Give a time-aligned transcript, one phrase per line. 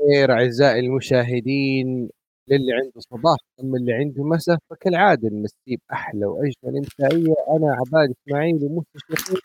[0.00, 2.10] الخير أعزائي المشاهدين
[2.48, 8.58] للي عنده صباح اما اللي عنده مساء فكالعادة نمسيه باحلى وأجمل انتاجيه أنا عباد إسماعيل
[8.62, 9.40] ومستشفى.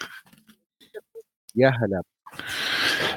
[1.56, 2.02] يا هلا.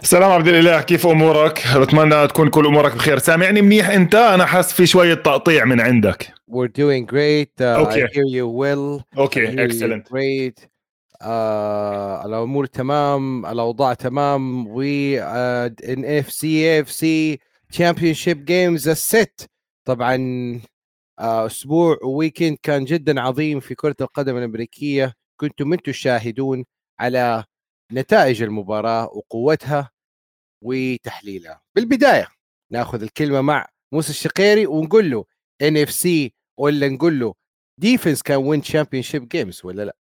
[0.02, 3.18] سلام عبد الإله كيف أمورك؟ بتمنى تكون كل أمورك بخير.
[3.18, 6.32] سامعني منيح أنت؟ أنا حاسس في شوية تقطيع من عندك.
[6.50, 7.60] We're doing great.
[7.60, 8.04] Uh, Okay.
[8.04, 9.02] I hear you well.
[9.16, 10.68] You اكسلنت great.
[11.22, 14.82] آه الأمور تمام الأوضاع تمام و
[15.20, 17.38] آه إن إف سي إف سي
[17.70, 19.50] تشامبيون شيب جيمز الست
[19.84, 20.16] طبعا
[21.18, 25.14] آه أسبوع weekend كان جدا عظيم في كرة القدم الأمريكية.
[25.40, 26.64] كنتم أنتم الشاهدون
[27.00, 27.44] على
[27.92, 29.90] نتائج المباراة وقوتها
[30.64, 31.60] وتحليلها.
[31.76, 32.28] بالبداية
[32.72, 35.24] ناخذ الكلمة مع موسى الشقيري ونقول له
[35.62, 37.34] NFC ولا نقول له
[37.80, 39.96] defense can win championship games ولا لا؟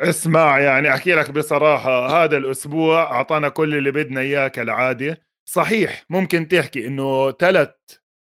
[0.00, 5.20] اسمع يعني أحكي لك بصراحة هذا الأسبوع أعطانا كل اللي بدنا إياه كالعادة.
[5.44, 7.70] صحيح ممكن تحكي إنه ثلاث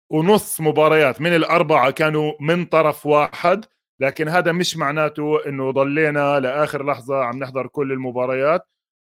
[0.10, 3.66] ونص مباريات من الأربعة كانوا من طرف واحد
[4.00, 8.62] لكن هذا مش معناته إنه ضلينا لآخر لحظة عم نحضر كل المباريات.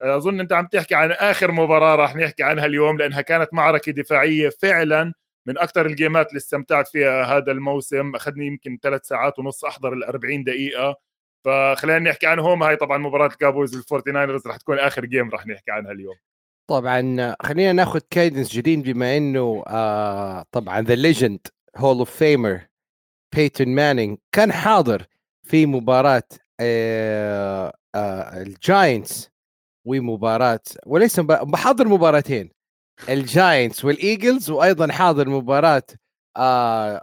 [0.03, 4.49] أظن أنت عم تحكي عن آخر مباراة راح نحكي عنها اليوم لأنها كانت معركة دفاعية
[4.63, 5.13] فعلا
[5.47, 8.15] من أكثر الجيمات اللي استمتعت فيها هذا الموسم.
[8.15, 11.10] أخذني يمكن ثلاث ساعات ونص أحضر ال 40 دقيقة.
[11.45, 12.63] فخلينا نحكي عنهم.
[12.63, 15.93] هاي طبعا مباراة ال Cowboys وال Forty Niners رح تكون آخر game رح نحكي عنها
[15.93, 16.15] اليوم.
[16.71, 22.61] طبعا خلينا ناخذ cadence جديد بما إنه آه طبعا the legend Hall of Famer
[23.37, 25.07] بيتون مانينج كان حاضر
[25.43, 26.23] في مباراة
[26.61, 29.31] آه آه ال Giants
[29.85, 31.21] ومباراة وليس
[31.55, 32.51] حاضر مباراتين
[33.09, 35.83] ال Giants وال Eagles وأيضا حاضر مباراة
[36.37, 37.03] آه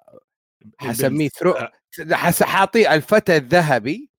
[0.80, 1.72] حسميه ثرو آه.
[2.12, 4.10] حس- حاطيه الفتى الذهبي.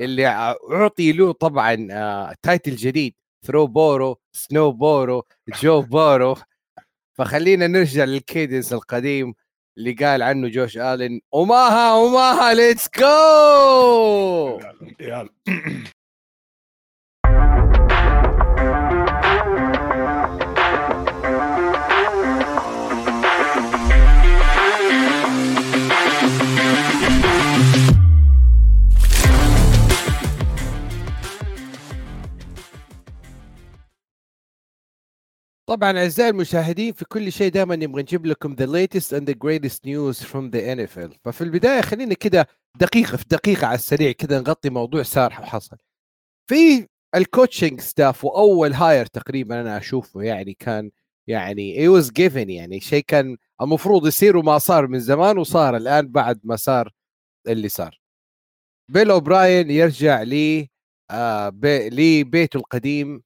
[0.00, 3.14] اللي أعطي له طبعا آه تايتل جديد
[3.46, 5.24] ثرو بورو سنو بورو
[5.62, 6.36] جو بورو
[7.14, 9.34] فخلينا نرجع للكيدنس القديم
[9.78, 14.60] اللي قال عنه جوش الين وماها وماها ليتس جو
[35.68, 39.84] طبعا أعزائي المشاهدين في كل شيء دائما نبغى نجيب لكم the latest and the greatest
[39.84, 42.46] news from the NFL ففي البداية خلينا كده
[42.80, 45.76] دقيقة في دقيقة على السريع كده نغطي موضوع صار وحصل.
[46.50, 50.90] في ال coaching staff وأول hire تقريبا أنا أشوفه يعني كان
[51.26, 56.08] يعني it was given يعني شيء كان المفروض يصير وما صار من زمان وصار الآن
[56.08, 56.92] بعد ما صار
[57.48, 58.00] اللي صار.
[58.90, 60.70] بيل أوبراين يرجع لي
[61.10, 63.22] آه بي لبيته القديم.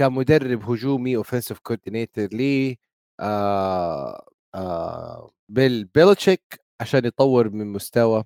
[0.00, 2.78] كمدرب هجومي offensive coordinator لي
[3.20, 4.24] آه
[4.54, 8.24] آه بيل بيلتشيك عشان يطور من مستوى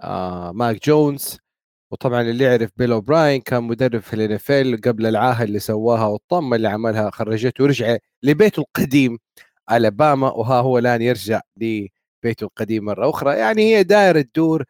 [0.00, 1.38] آه ماك جونز.
[1.92, 6.68] وطبعا اللي يعرف بيل أوبراين كان مدرب في الان قبل العاهه اللي سواها والطمه اللي
[6.68, 9.18] عملها خرجته ورجع لبيته القديم
[9.72, 10.30] ألاباما.
[10.32, 13.38] وها هو الآن يرجع لبيته القديم مرة أخرى.
[13.38, 14.64] يعني هي دايرة تدور.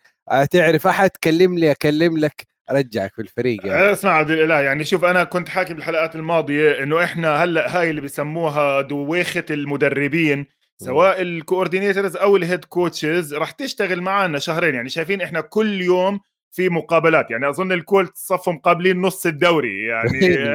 [0.51, 2.47] تعرف أحد تكلم لي أكلم لك.
[2.71, 3.93] أرجعك في الفريق يعني.
[3.93, 8.01] اسمع عبد الإله يعني شوف أنا كنت حاكي بالحلقات الماضية إنه إحنا هلأ هاي اللي
[8.01, 10.47] بيسموها دويخة المدربين
[10.79, 15.81] سواء ال coordinators أو ال head coaches رح تشتغل معنا شهرين يعني شايفين إحنا كل
[15.81, 16.21] يوم
[16.53, 20.55] في مقابلات يعني أظن الكولتس صفوا مقابلين نص الدوري يعني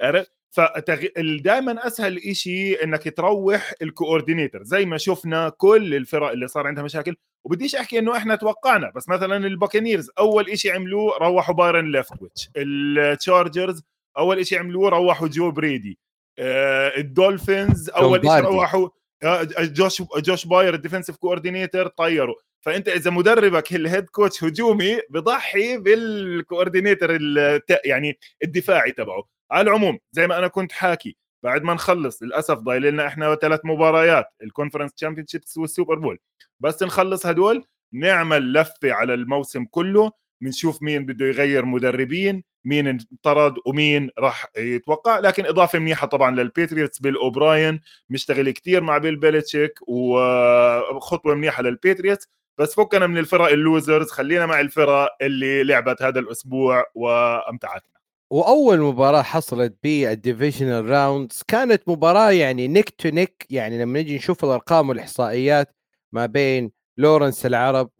[0.54, 6.84] فدائما أسهل إشي إنك تروح ال coordinator زي ما شفنا كل الفرق اللي صار عندها
[6.84, 12.50] مشاكل وبديش أحكي إنه إحنا توقعنا بس مثلا البوكانيرز أول إشي عملوه روحوا بايرن ليفتويتش
[12.56, 13.82] التشارجرز
[14.18, 15.98] أول إشي عملوه روحوا جو لومباردي
[16.38, 18.46] آه، الدولفينز أول لومباردي.
[18.46, 18.88] روحوا
[19.22, 24.98] آه، جوش جوش باير ال defensive coordinator طيروا فأنت إذا مدربك ال head coach هجومي
[25.10, 31.62] بضحي بال coordinator الت- يعني الدفاعي تبعه على العموم زي ما أنا كنت حاكي بعد
[31.62, 36.18] ما نخلص للأسف ضايل لنا إحنا ثلاث مباريات ال conference championships والسوبر بول.
[36.60, 43.54] بس نخلص هدول نعمل لفة على الموسم كله بنشوف مين بده يغير مدربين مين انطرد
[43.66, 45.18] ومين راح يتوقع.
[45.18, 47.80] لكن إضافة منيحة طبعا للبيتريوتس بيل أوبراين
[48.10, 52.28] مشتغل كتير مع بيل بيلتشيك وخطوة منيحة للبيتريوتس
[52.58, 57.94] بس فكنا من الفرق ال losers خلينا مع الفرق اللي لعبت هذا الأسبوع وامتعتنا.
[58.34, 64.16] وأول مباراة حصلت بال divisional rounds كانت مباراة يعني neck to neck يعني لما نجي
[64.16, 65.76] نشوف الأرقام والإحصائيات
[66.12, 67.90] ما بين لورنس العرب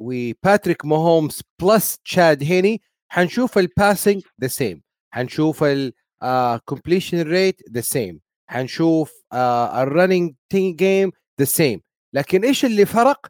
[0.00, 5.64] وباتريك موهومز بلس تشاد هيني حنشوف الباسنج ذا سيم حنشوف
[6.22, 11.80] الكومبليشن ريت ذا سيم حنشوف الرننج جيم ذا سيم
[12.12, 13.26] لكن إيش اللي فرق؟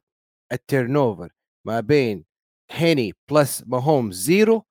[0.53, 1.33] التيرن اوفر
[1.65, 2.25] ما بين
[2.71, 4.67] هيني بلس ماهوم زيرو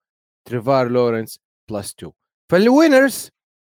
[0.45, 1.39] تريفار لورنس
[1.71, 2.11] بلس 2
[2.51, 3.29] فالوينرز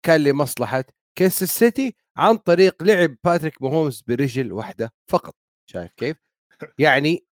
[0.06, 0.84] كان لمصلحة
[1.18, 5.36] كانزاس سيتي عن طريق لعب باتريك ماهومز برجل واحدة فقط.
[5.70, 6.18] شايف كيف؟
[6.80, 7.26] يعني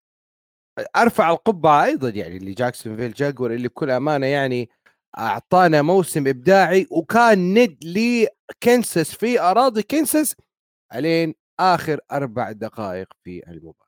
[0.96, 4.70] أرفع القبعة أيضا يعني لجاكسونفيل جاكوارز اللي بكل أمانة يعني
[5.18, 10.36] أعطانا موسم إبداعي وكان ند لكانزاس في أراضي كانزاس
[10.96, 13.85] الين آخر أربع دقائق في المباراة.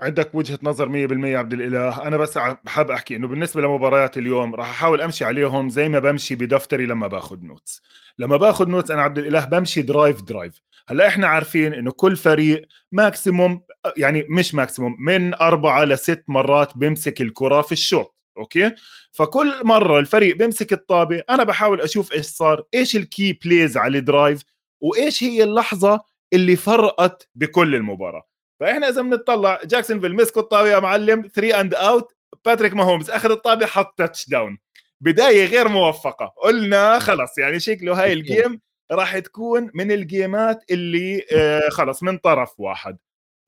[0.00, 2.02] عندك وجهة نظر 100% عبد الإله.
[2.06, 6.34] أنا بس بحب أحكي إنه بالنسبة لمباريات اليوم راح أحاول أمشي عليهم زي ما بمشي
[6.34, 7.82] بدفتري لما باخذ notes
[8.18, 12.66] لما باخذ notes أنا عبد الإله بمشي drive drive هلأ إحنا عارفين إنه كل فريق
[12.92, 13.62] maximum
[13.96, 18.16] يعني مش maximum من أربعة لست مرات بيمسك الكرة في الشوط.
[18.38, 18.72] أوكي؟
[19.12, 23.98] فكل مرة الفريق بيمسك الطابة أنا بحاول أشوف إيش صار إيش ال key plays على
[23.98, 24.42] ال drive
[24.80, 26.00] وإيش هي اللحظة
[26.32, 28.35] اللي فرقت بكل المباراة.
[28.60, 32.12] فإحنا إذا بنطلع جاكسونفيل مسكوا الطابه يا معلم 3 and out
[32.44, 34.58] باتريك ماهومز آخذ الطابة حط touchdown
[35.00, 36.26] بداية غير موفقة.
[36.42, 38.60] قلنا خلص يعني شكله هاي ال game
[38.92, 42.98] راح تكون من ال game ات اللي آه خلص من طرف واحد.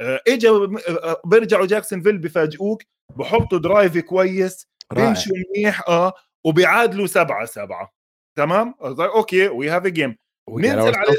[0.00, 2.82] آه إجوا آه بيرجعوا جاكسونفيل بفاجئوك
[3.16, 6.12] بحطوا drive كويس بيمشوا منيح آه
[6.44, 7.94] وبيعادلوا سبعة سبعة.
[8.38, 10.16] تمام؟ أوكي we have a game
[10.50, 11.16] ننزل على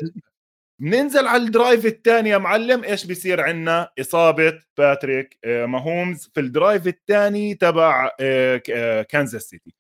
[0.82, 2.84] ننزل على ال drive الثاني يا معلم.
[2.84, 8.10] إيش بيصير عندنا؟ إصابة باتريك آه، ماهومز في ال drive الثاني تبع
[9.10, 9.74] كانزاس سيتي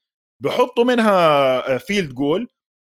[0.44, 2.48] بحطوا منها field goal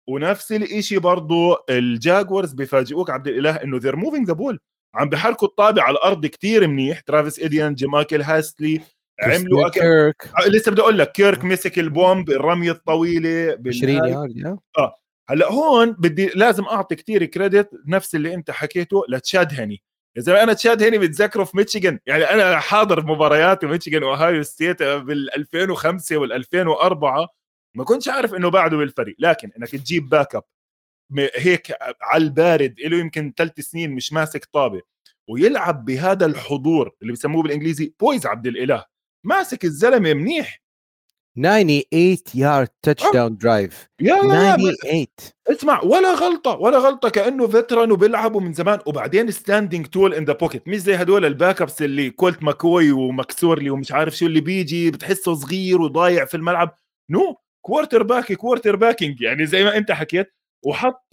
[0.09, 4.59] ونفس الشيء برضو الجاكوارز بفاجئوك عبد الإله إنه they're moving the ball
[4.95, 7.00] عم بحركوا الطابة على الأرض كثير منيح.
[7.00, 8.81] ترافيس ايتيان جمايكل هاستي
[9.21, 9.69] عملوا.
[9.69, 14.95] كيرك آه، لسه بدي أقول لك كيرك مسك ال bomb الرمية الطويلة 20 يارد آه.
[15.29, 19.83] هلأ هون بدي لازم أعطي كثير credit نفس اللي أنت حكيته لتشاد هني
[20.15, 21.99] يا زلمة أنا تشاد هني بتذكره في ميشيغان.
[22.05, 27.27] يعني أنا حاضر مباريات ميشيغان واوهايو ستيت بال 2005 وال 2004
[27.75, 30.44] ما كنتش عارف إنه بعده بالفريق لكن إنك تجيب backup
[31.35, 34.81] هيك على البارد له يمكن ثلاث سنين مش ماسك طابة
[35.29, 38.85] ويلعب بهذا الحضور اللي بسموه بالإنجليزي poise عبد الإله.
[39.23, 40.61] ماسك الزلمة منيح.
[41.44, 43.88] 98 yard touchdown drive.
[44.01, 45.06] يا 98
[45.47, 50.33] اسمع ولا غلطة ولا غلطة كأنه veteran وبيلعبوا من زمان وبعدين standing tall in the
[50.33, 54.91] pocket مش زي هدول ال backups اللي كولت ماكوي ومكسورلي ومش عارف شو اللي بيجي
[54.91, 56.75] بتحسه صغير وضايع في الملعب.
[57.09, 60.33] no quarterback quarterbacking يعني زي ما أنت حكيت
[60.65, 61.07] وحط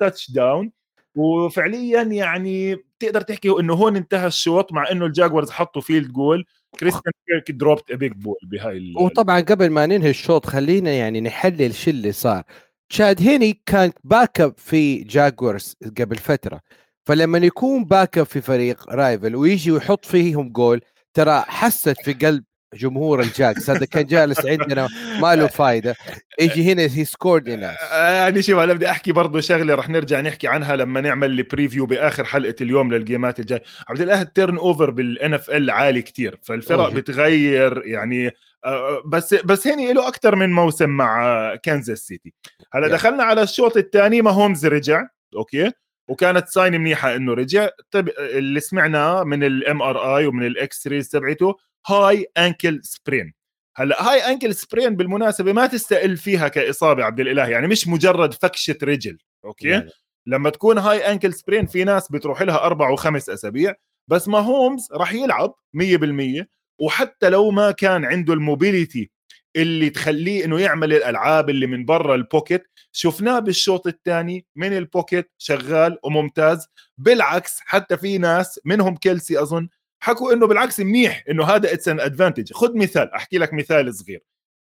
[0.00, 0.72] touchdown
[1.16, 6.44] وفعليا يعني تقدر تحكي إنه هون انتهى الشوط مع إنه الجاكوارز حطوا field goal
[6.80, 11.90] كريستيان كيرك dropped big ball بهاي وطبعا قبل ما ننهي الشوط خلينا يعني نحلل شو
[11.90, 12.42] اللي صار.
[12.88, 16.60] تشاد هيني كان backup في جاكوارز قبل فترة.
[17.06, 20.80] فلما يكون backup في فريق rival ويجي ويحط فيهم جول
[21.14, 22.44] ترى حست في قلب
[22.74, 24.88] جمهور الـ Jags هذا كان جالس عندنا
[25.20, 25.96] ما له فايدة.
[26.40, 30.76] يجي هنا he scored يعني شوف أنا بدي أحكي برضه شغلة رح نرجع نحكي عنها
[30.76, 33.60] لما نعمل ال preview بآخر حلقة اليوم للجيمات الجاي.
[33.88, 36.90] عبد الله ال turnover بال NFL عالي كتير فالفرق أوه.
[36.90, 38.30] بتغير يعني
[38.64, 42.32] آه، بس بس هني له أكثر من موسم مع كانزاس سيتي
[42.72, 45.06] هلا دخلنا على الشوط الثاني ما هومز رجع
[45.36, 45.72] أوكي؟
[46.08, 47.68] وكانت sign منيحة إنه رجع.
[47.90, 51.56] طب اللي سمعناه من ال MRI ومن ال X-rays تبعته
[51.88, 53.34] high ankle sprain
[53.76, 58.78] هلا high ankle sprain بالمناسبة ما تستقل فيها كإصابة عبد الإله يعني مش مجرد فكشة
[58.82, 59.90] رجل أوكي يعني.
[60.26, 63.74] لما تكون high ankle sprain في ناس بتروح لها أربع وخمس أسابيع
[64.08, 66.44] بس ما هومز راح يلعب 100%
[66.80, 69.10] وحتى لو ما كان عنده ال mobility
[69.56, 74.84] اللي تخليه إنه يعمل الألعاب اللي من برا ال pocket شفناه بالشوط الثاني من ال
[74.84, 76.66] pocket شغال وممتاز
[76.98, 79.68] بالعكس حتى في ناس منهم كيلسي أظن
[80.00, 84.22] حكوا إنه بالعكس منيح إنه هذا it's an advantage خذ مثال أحكي لك مثال صغير.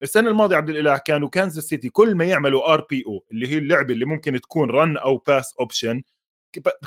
[0.03, 4.05] السنة الماضية عبد الإله كانوا كانزاس سيتي كل ما يعملوا RPO اللي هي اللعبة اللي
[4.05, 6.03] ممكن تكون run أو pass option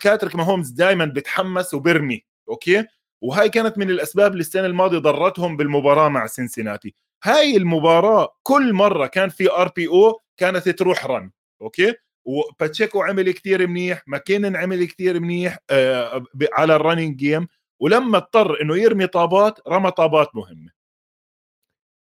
[0.02, 2.84] باتريك ماهومز دائما بتحمس وبرمي أوكي؟
[3.20, 9.06] وهاي كانت من الأسباب اللي السنة الماضية ضرتهم بالمباراة مع سنسيناتي هاي المباراة كل مرة
[9.06, 11.30] كان في RPO كانت تروح run
[11.62, 17.48] أوكي؟ وباتشيكو عمل كثير منيح ماكينن عمل كثير منيح آه على ال running game
[17.80, 20.70] ولما اضطر إنه يرمي طابات رمى طابات مهمة.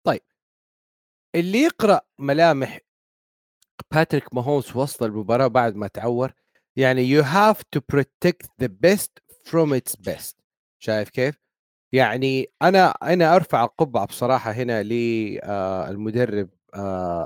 [0.04, 0.22] طيب.
[1.36, 2.80] اللي يقرأ ملامح
[3.92, 6.34] باتريك ماهومز وسط المباراة بعد ما تعور
[6.76, 10.38] يعني you have to protect the beast from its beast
[10.80, 11.40] شايف كيف؟
[11.92, 16.50] يعني أنا أنا أرفع القبعة بصراحة هنا للمدرب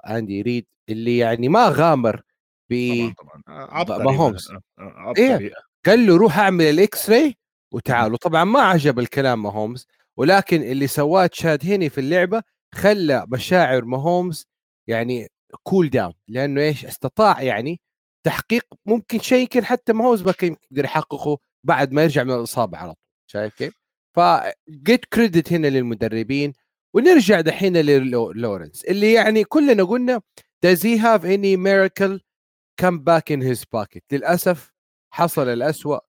[0.10, 2.22] اندي ريد اللي يعني ما غامر
[2.70, 2.74] ب
[3.18, 3.44] طبعا طبعا.
[3.48, 4.52] عبقري ماهومز.
[4.78, 5.52] عبقري.
[5.86, 7.38] قال له روح أعمل ال X-ray
[7.74, 8.14] وتعال.
[8.14, 9.88] وطبعا ما عجب الكلام ماهومز
[10.18, 12.44] ولكن اللي سواه تشاد هيني في اللعبة
[12.76, 14.46] خلى مشاعر ماهومز
[14.88, 15.28] يعني
[15.64, 17.82] cool down لأنه إيش؟ استطاع يعني
[18.26, 22.78] تحقيق ممكن شيء يمكن حتى ماهومز ما كان يقدر يحققه بعد ما يرجع من الإصابة
[22.78, 23.04] على طول.
[23.28, 23.74] شايف كيف؟
[24.16, 26.54] فـ give credit هنا للمدربين
[26.96, 30.22] ونرجع دحين للورنس اللي يعني كلنا قلنا
[30.66, 32.20] does he have any miracle
[32.82, 34.72] come back in his pocket للأسف
[35.14, 36.00] حصل الأسوأ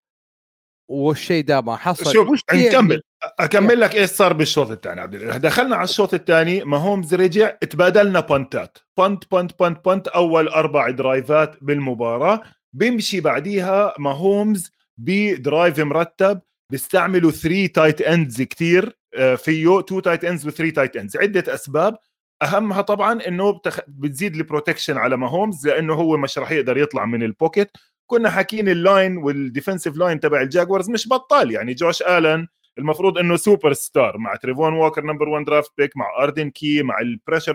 [0.92, 3.02] والشيء ده ما حصل شوف نكمل يعني؟
[3.40, 5.00] أكمل لك إيش صار بالشوط الثاني.
[5.00, 9.84] عبد الاله دخلنا على الشوط الثاني ما هومز رجع تبادلنا punt ات punt punt punt
[9.84, 12.42] punt أول أربع drive ات بالمباراة.
[12.72, 16.40] بيمشي بعديها ما هومز ب drive مرتب.
[16.72, 18.98] بيستعملوا 3 tight ends كثير
[19.36, 19.80] فيه.
[19.80, 21.96] 2 tight ends و3 tight ends عدة أسباب.
[22.42, 23.80] أهمها طبعا إنه بتخ...
[23.88, 27.70] بتزيد ال protection على ما هومز لأنه هو مش راح يقدر يطلع من ال pocket
[28.12, 31.50] كنا حاكين ال line وال defensive line تبع الـ Jaguars مش بطال.
[31.50, 32.46] يعني جوش آلن
[32.78, 37.00] المفروض إنه سوبر ستار مع تريفون ووكر number 1 draft pick مع أردن كي مع
[37.00, 37.52] ال pressure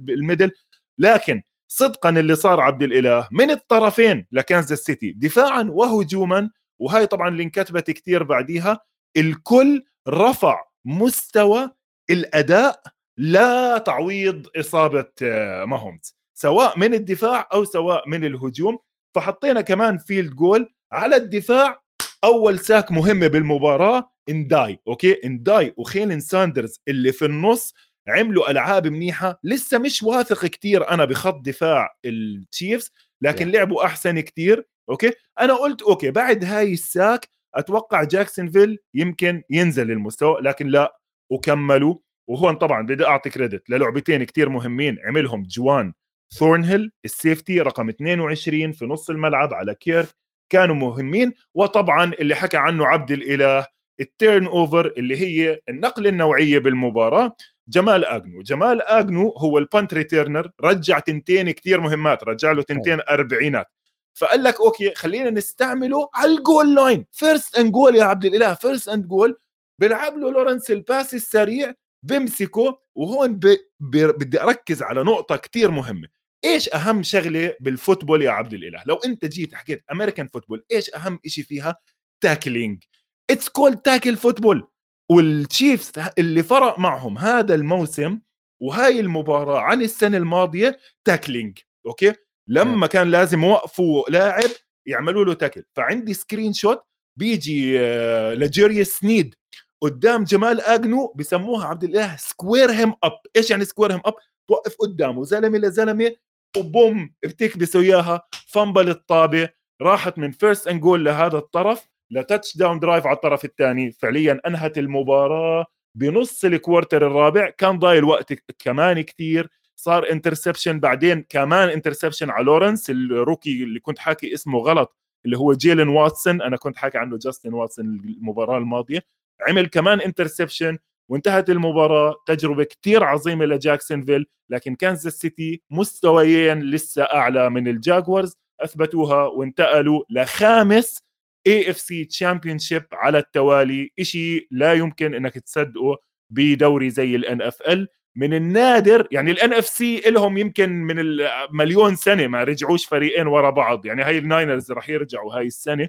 [0.00, 0.50] بال middle
[0.98, 7.42] لكن صدقا اللي صار عبد الإله من الطرفين لكانزاس سيتي دفاعا وهجوما وهي طبعا اللي
[7.42, 8.80] انكتبت كثير بعديها
[9.16, 11.70] الكل رفع مستوى
[12.10, 12.82] الأداء
[13.16, 18.78] لا تعويض إصابة آه، ماهومز سواء من الدفاع أو سواء من الهجوم.
[19.14, 21.82] فحطينا كمان field goal على الدفاع.
[22.24, 24.10] أول sack مهمه بالمباراة.
[24.28, 27.74] دانا أوكي دانا وخيلن ساندرز اللي في النص
[28.08, 29.40] عملوا ألعاب منيحة.
[29.44, 33.50] لسه مش واثق كتير أنا بخط دفاع الـ Chiefs لكن.
[33.50, 34.66] لعبوا أحسن كتير.
[34.90, 41.00] أوكي أنا قلت أوكي بعد هاي ال sack أتوقع جاكسونفيل يمكن ينزل المستوى لكن لا.
[41.30, 41.94] وكملوا.
[42.28, 44.98] وهون طبعا بدي أعطي credit للعبتين كتير مهمين.
[45.04, 45.92] عملهم جوان
[46.34, 50.08] ثورنهيل ال safety رقم 22 في نص الملعب على كيرك
[50.50, 53.66] كانوا مهمين وطبعا اللي حكى عنه عبد الإله
[54.00, 57.36] ال turnover اللي هي النقله النوعية بالمباراة.
[57.68, 63.00] جمال آجنو جمال آجنو هو ال punt returner رجع تنتين كثير مهمات رجع له تنتين
[63.10, 63.66] أربعينات.
[64.14, 68.54] فقال لك أوكي خلينا نستعمله على ال goal line first and goal يا عبد الإله
[68.54, 69.38] first and goal
[69.78, 73.46] بيلعب له لورنس ال pass السريع بمسكه وهون ب...
[73.80, 73.96] ب...
[73.96, 76.19] بدي أركز على نقطة كثير مهمة.
[76.44, 80.94] إيش أهم شغلة بال football يا عبد الإله؟ لو أنت جيت حكيت American football إيش
[80.94, 81.76] أهم شيء فيها؟
[82.20, 82.82] tackling
[83.30, 84.68] it's called tackle football
[85.10, 88.20] والـ Chiefs اللي فرق معهم هذا الموسم
[88.62, 92.14] وهاي المباراة عن السنة الماضية tackling أوكي؟
[92.48, 94.50] لما كان لازم يوقفوا لاعب
[94.86, 96.82] يعملوا له tackle فعندي screenshot
[97.16, 99.34] بيجي آه، للجيريس سنيد
[99.82, 104.14] قدام جمال اجنو بسموها عبد الإله square him up إيش يعني square him up
[104.48, 105.24] توقف قدامه.
[105.24, 106.12] زلمة لزلمة
[106.56, 109.48] و boom بتكبسوا اياها ف fumble الطابة
[109.82, 113.92] راحت من first and goal لهذا الطرف ل touchdown drive على الطرف الثاني.
[113.92, 117.50] فعليا أنهت المباراة بنص ال quarter الرابع.
[117.50, 123.80] كان ضايل وقت كمان كثير صار interception بعدين كمان interception على لورنس ال rookie اللي
[123.80, 128.58] كنت حاكي اسمه غلط اللي هو جيلن واتسون أنا كنت حاكي عنه جاستن واتسون المباراة
[128.58, 129.02] الماضية.
[129.48, 130.78] عمل كمان interception
[131.10, 132.14] وانتهت المباراة.
[132.26, 138.36] تجربة كتير عظيمة لجاكسونفيل لكن كانزاس سيتي مستويين لسه أعلى من الـ Jaguars.
[138.60, 140.98] أثبتوها وانتقلوا لخامس
[141.46, 145.98] AFC championship على التوالي إشي لا يمكن إنك تصدقه
[146.30, 152.44] بدوري زي ال NFL من النادر يعني ال NFC لهم يمكن من المليون سنة ما
[152.44, 153.86] رجعوش فريقين ورا بعض.
[153.86, 155.88] يعني هاي الناينرز رح يرجعوا هاي السنة.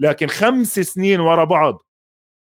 [0.00, 1.86] لكن خمس سنين ورا بعض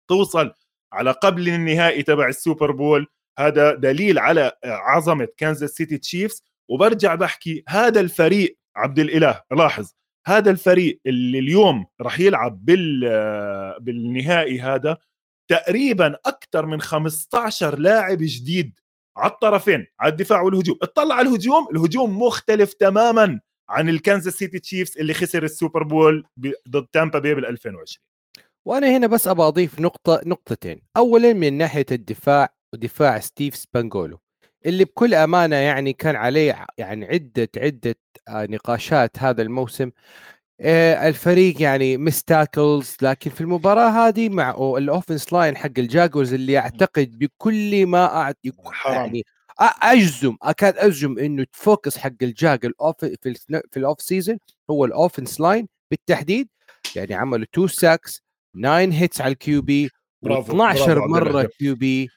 [0.10, 0.54] توصل
[0.94, 3.08] على قبل النهائي تبع السوبر بول.
[3.40, 6.44] هذا دليل على عظمة كانزاس سيتي تشيفز.
[6.70, 9.92] وبرجع بحكي هذا الفريق عبد الإله لاحظ
[10.28, 13.00] هذا الفريق اللي اليوم راح يلعب بال
[13.80, 14.98] بالنهائي هذا
[15.50, 18.80] تقريبا أكثر من 15 لاعب جديد
[19.18, 20.78] على الطرفين على الدفاع والهجوم.
[20.82, 21.68] اطلع على الهجوم.
[21.72, 26.26] الهجوم مختلف تماما عن الكانزاس سيتي تشيفز اللي خسر السوبر بول
[26.70, 28.06] ضد تامبا بي بال 2020
[28.66, 30.82] وأنا هنا بس أبغى أضيف نقطه نقطتين.
[30.98, 34.20] اولا من ناحية الدفاع ودفاع ستيف سبانجولو
[34.66, 37.96] اللي بكل أمانة يعني كان عليه يعني عده عدة
[38.28, 39.92] آه، نقاشات هذا الموسم.
[40.62, 46.34] آه، الفريق يعني missed tackles لكن في المباراة هذه مع ال offense line حق الجاكورز
[46.34, 48.34] اللي أعتقد بكل ما
[48.86, 49.24] يعني
[49.60, 53.34] اجزم اكاد أجزم إنه ال focus حق الجاك الأوف في
[53.72, 54.38] في ال off season
[54.70, 56.50] هو ال offense line بالتحديد.
[56.96, 58.24] يعني عملوا two sacks
[58.56, 59.90] 9 hits على ال QB
[60.26, 60.52] و12
[60.88, 62.10] مرة QB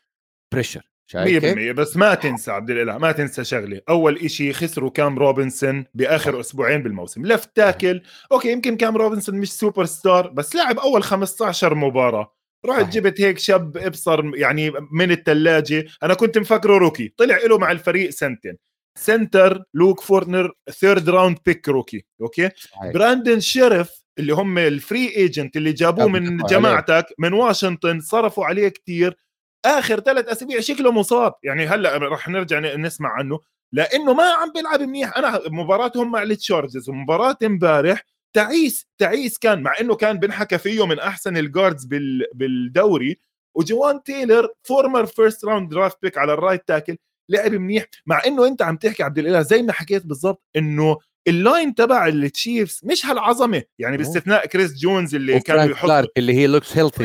[0.53, 0.83] pressure.
[1.07, 5.19] شايف كيف؟ 100% بس ما تنسى عبد الإله ما تنسى شغله أول إشي خسروا كام
[5.19, 7.27] روبنسون بآخر أسبوعين بالموسم.
[7.27, 8.03] left tackle
[8.33, 12.35] okay يمكن كام روبنسون مش super star بس لعب أول 15 مباراة.
[12.67, 12.93] رحت.
[12.93, 17.15] جبت هيك شاب إبصر يعني من الثلاجه أنا كنت مفكره rookie.
[17.17, 18.57] طلع له مع الفريق سنتين.
[18.99, 22.93] center لوك فورتنر third round pick rookie okay؟ صحيح.
[22.93, 26.37] براندن شيرف اللي هم ال free agent اللي جابوه من.
[26.37, 29.17] جماعتك من واشنطن صرفوا عليه كتير.
[29.65, 31.35] آخر ثلاث أسابيع شكله مصاب.
[31.43, 33.41] يعني هلأ رح نرجع نسمع عنه.
[33.73, 35.17] لأنه ما عم بيلعب منيح.
[35.17, 40.99] أنا مباراتهم مع التشارجرز ومباراه امبارح تعيس تعيس كان مع إنه كان بنحكى فيه من
[40.99, 43.21] أحسن ال guards بال بالدوري.
[43.57, 46.97] وجوان تايلر former first round draft pick على ال right tackle
[47.29, 50.97] لعب منيح مع إنه أنت عم تحكي عبد الإله زي ما حكيت بالضبط إنه
[51.29, 56.47] ال line تبع التشيفز مش هالعظمة يعني باستثناء كريس جونز اللي كان بيحط اللي هي
[56.47, 57.05] looks healthy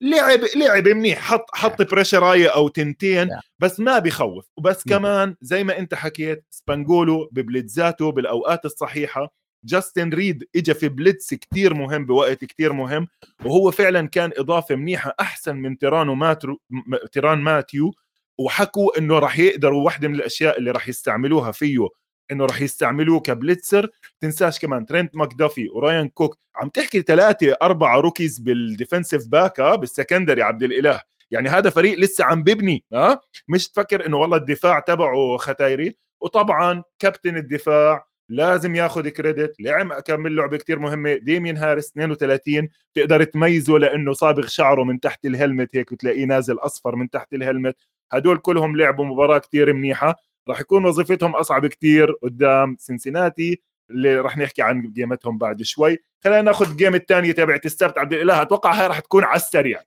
[0.00, 3.28] لعب لعب منيح حط حط pressure ايه أو تنتين.
[3.58, 4.44] بس ما بخوف.
[4.56, 4.84] وبس.
[4.84, 10.88] كمان زي ما أنت حكيت سبانجولو ب blitz اته بالأوقات الصحيحة جاستن ريد اجى في
[10.88, 13.06] blitz كتير مهم بوقت كتير مهم
[13.44, 17.92] وهو فعلا كان إضافة منيحة أحسن من تيرانو ماترو م- تيران ماتيو.
[18.38, 21.88] وحكوا إنه راح يقدروا واحدة من الأشياء اللي راح يستعملوها فيه
[22.30, 28.00] إنه راح يستعملوه ك blitzer تنساش كمان ترينت ماكدافي وبراين كوك عم تحكي ثلاثة أربعة
[28.00, 31.00] rookies بال defensive back ها بال secondary عبد الإله.
[31.30, 36.82] يعني هذا فريق لسه عم ببني ها؟ مش تفكر إنه والله الدفاع تبعه ختايري؟ وطبعا
[36.98, 41.14] كابتن الدفاع لازم ياخذ كريدت لعب كمل لعبة كتير مهمة.
[41.14, 46.96] ديمين هارس 32 تقدر تميزه لأنه صابغ شعره من تحت الهلمت هيك وتلاقيه نازل أصفر
[46.96, 47.76] من تحت الهلمت.
[48.16, 50.14] هدول كلهم لعبوا مباراة كتير منيحة.
[50.48, 55.98] راح يكون وظيفتهم أصعب كتير قدام سنسيناتي اللي راح نحكي عن جيمتهم بعد شوي.
[56.24, 58.42] خلينا ناخذ الجيم الثانية تبعت السبت عبد الإله.
[58.42, 59.80] أتوقع هاي راح تكون على السريع.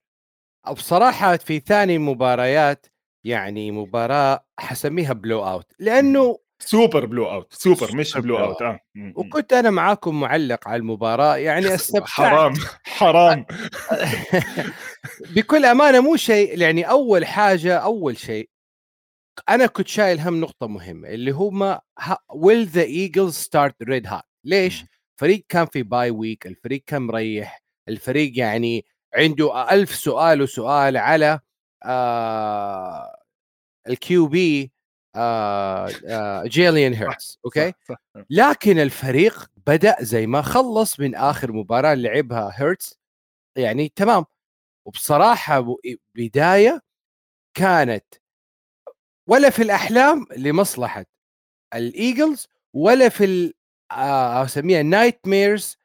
[0.72, 2.86] بصراحة في ثاني مباريات
[3.24, 8.80] يعني مباراة حسميها blow out لأنه super blow out super مش blow out آه.
[9.16, 12.08] وكنت أنا معاكم معلق على المباراة يعني استمتعت.
[12.10, 12.54] حرام.
[12.84, 13.46] حرام.
[15.36, 18.50] بكل أمانة مو شيء يعني أول حاجة أول شيء
[19.50, 21.78] أنا كنت شايل هم نقطة مهمة اللي هم
[22.34, 24.86] will the Eagles start red hot ليش؟
[25.20, 31.40] فريق كان في bye week الفريق كان مريح الفريق يعني عنده ألف سؤال وسؤال على
[31.86, 33.16] آه
[33.90, 34.72] ال QB
[36.46, 38.24] جيلن هيرتس okay؟ صح صح.
[38.30, 43.00] لكن الفريق بدأ زي ما خلص من آخر مباراة لعبها هيرتس
[43.58, 44.26] يعني تمام.
[44.86, 45.76] وبصراحة
[46.16, 46.82] بداية
[47.54, 48.06] كانت
[49.28, 51.06] ولا في الأحلام لمصلحة
[51.74, 53.54] الإيجلز ولا في
[53.92, 55.78] آه، أسميها nightmares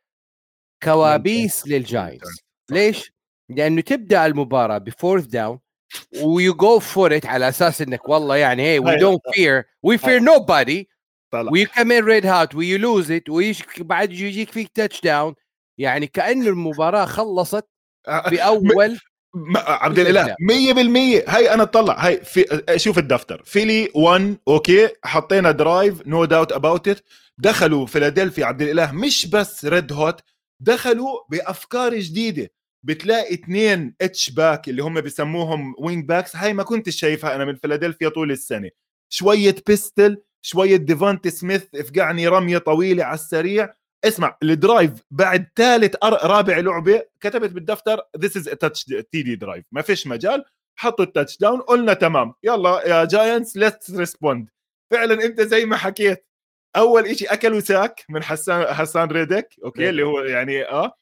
[0.83, 2.45] كوابيس للجاينتس.
[2.71, 3.13] ليش؟
[3.49, 5.61] لأنه تبدأ المباراة ب fourth down
[6.23, 9.99] و you go for it على أساس إنك والله يعني hey we don't fear we
[9.99, 10.89] fear nobody
[11.33, 11.53] طلع.
[11.53, 15.35] و you come out red hot و you lose it وبعد يجيك فيك touchdown
[15.79, 17.69] يعني كانه المباراة خلصت
[18.09, 18.99] آه، بأول
[19.35, 22.07] ما- عبد الإله 100% هاي أنا أطلع.
[22.07, 23.43] هاي في شوف الدفتر.
[23.45, 24.89] فيلي 1 أوكي.
[25.05, 27.01] حطينا drive no doubt about it
[27.39, 30.21] دخلوا فيلادلفيا عبد الإله مش بس red hot
[30.61, 32.51] دخلوا بأفكار جديدة.
[32.87, 37.57] بتلاقي اثنين H back اللي هم بسموهم wing backs هاي ما كنتش شايفها أنا من
[37.57, 38.71] فيلادلفيا طول السنة.
[39.13, 43.75] شوية pistol شوية ديفانتي سميث افقعني رمية طويلة على السريع.
[44.05, 49.83] اسمع ال drive بعد ثالث رابع لعبة كتبت بالدفتر this is touch TD drive ما
[49.83, 50.45] فيش مجال.
[50.77, 52.35] حطوا ال touchdown قلنا تمام.
[52.43, 54.49] يلا يا جاينتس let's respond
[54.93, 56.27] فعلا أنت زي ما حكيت.
[56.77, 60.93] أول شيء أكلوا sack من حسان حسان ريدك okay اللي هو يعني آه.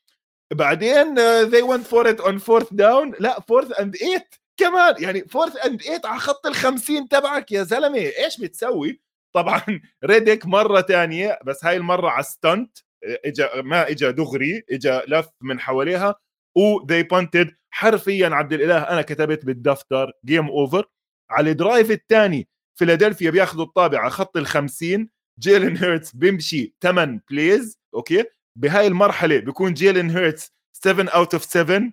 [0.52, 1.14] بعدين
[1.50, 3.14] they went for it on fourth down.
[3.20, 4.94] لا fourth and eight كمان.
[4.98, 7.98] يعني fourth and eight على خط الخمسين تبعك يا زلمة.
[7.98, 9.00] إيش بتسوي؟
[9.34, 9.62] طبعا
[10.04, 12.78] ريدك مرة تانية بس هاي المرة على stunt
[13.24, 16.14] إجا ما إجا دغري إجا لف من حواليها.
[16.56, 17.60] و they punted.
[17.72, 20.84] حرفيا عبد الإله أنا كتبت بالدفتر game over
[21.30, 25.06] على ال drive الثاني فيلادلفيا بياخذوا الطابة على خط ال50
[25.38, 28.24] جيلن هيرتس بيمشي 8 plays okay؟
[28.56, 31.92] بهاي المرحلة بيكون جيلن هيرتس 7 out of 7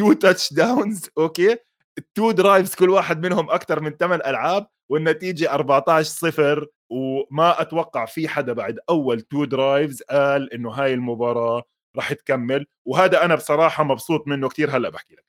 [0.00, 1.56] 2 touchdowns okay؟
[2.14, 8.28] two drives كل واحد منهم أكثر من 8 ألعاب والنتيجة 14 0 وما أتوقع في
[8.28, 11.62] حدا بعد أول two drives قال إنه هاي المباراة
[11.96, 12.66] راح تكمل.
[12.86, 15.24] وهذا أنا بصراحة مبسوط منه كثير هلأ بحكي لك.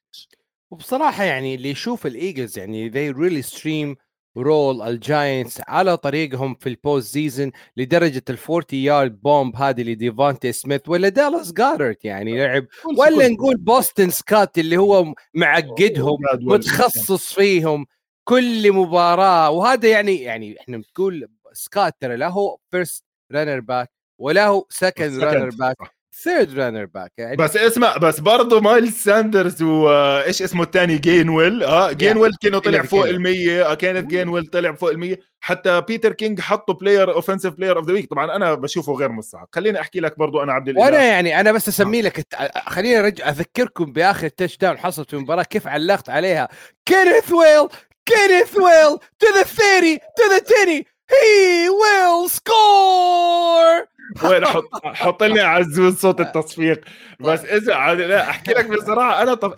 [0.71, 7.13] وبصراحة يعني اللي يشوف الإيجلز يعني they really steamroll الجاينتس على طريقهم في ال post
[7.13, 12.65] season لدرجة ال 40 yard bomb هذه لديفانتا سميث ولا دالاس جودارت يعني لعب.
[12.97, 16.53] ولا نقول بوستن سكات اللي هو معقدهم جدول.
[16.53, 17.85] متخصص فيهم
[18.23, 19.49] كل مباراة.
[19.49, 25.23] وهذا يعني يعني إحنا بتقول سكات ترى لا هو first runner back ولا هو second
[25.23, 30.97] runner back third runner back يعني بس اسمع بس برضه مايلز ساندرز وايش اسمه الثاني
[30.97, 35.81] جينويل آه جينويل كانه طلع فوق ال 100 كانت جينويل طلع فوق ال 100 حتى
[35.81, 39.47] بيتر كينج حطه player offensive player of the week طبعا أنا بشوفه غير مستحق.
[39.55, 40.85] خليني أحكي لك برضه أنا عبد الإله.
[40.85, 42.25] وأنا يعني أنا بس أسمي لك
[42.67, 46.49] خليني ارجع أذكركم بآخر touchdown حصلت في المباراه كيف علقت عليها.
[46.85, 47.67] كينيث جينويل
[48.05, 53.85] كينيث جينويل to the 30 to the 20 he will score
[54.23, 56.85] when حط حط لي عزوز صوت التصفيق.
[57.19, 57.49] بس طيب.
[57.49, 59.55] اذا لا أحكي لك بصراحة أنا طب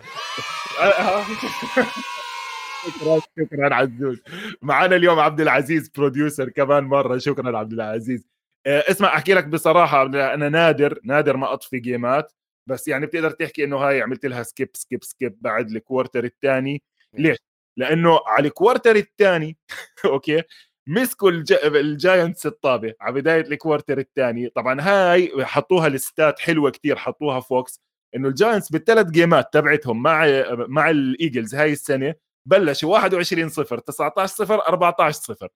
[2.86, 4.22] شكرا شكرا عزوز
[4.62, 8.28] معنا اليوم عبد العزيز producer كمان مرة شكرا عبد العزيز.
[8.66, 12.32] آه، اسمع أحكي لك بصراحة أنا نادر نادر ما أطفي game ات
[12.68, 16.82] بس يعني بتقدر تحكي إنه هاي عملت لها skip skip skip بعد ال quarter الثاني.
[17.14, 17.36] ليش؟
[17.76, 19.56] لأنه على ال quarter الثاني
[20.04, 20.42] okay؟
[20.88, 21.52] مسكوا الج...
[21.52, 27.40] الجاينتس الطابة على بداية ال quarter الثاني طبعا هاي حطوها list ات حلوة كتير حطوها
[27.40, 27.80] فوكس.
[28.16, 30.26] إنه الجاينتس بالثلاث game ات تبعتهم مع
[30.68, 32.14] مع الإيجلز هاي السنة
[32.46, 35.48] بلشوا 21 0 19 0 14 0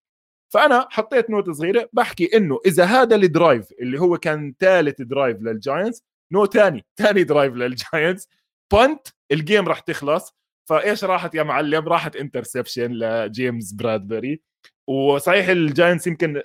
[0.54, 5.40] فأنا حطيت note صغيرة بحكي إنه إذا هذا ال drive اللي هو كان ثالث drive
[5.42, 8.28] للجاينتس no ثاني ثاني drive للجاينتس.
[8.72, 10.34] punt ال game راح تخلص.
[10.68, 14.40] فإيش راحت يا معلم؟ راحت interception لجيمس برادبري.
[14.87, 16.42] وصحيح الجاينتس يمكن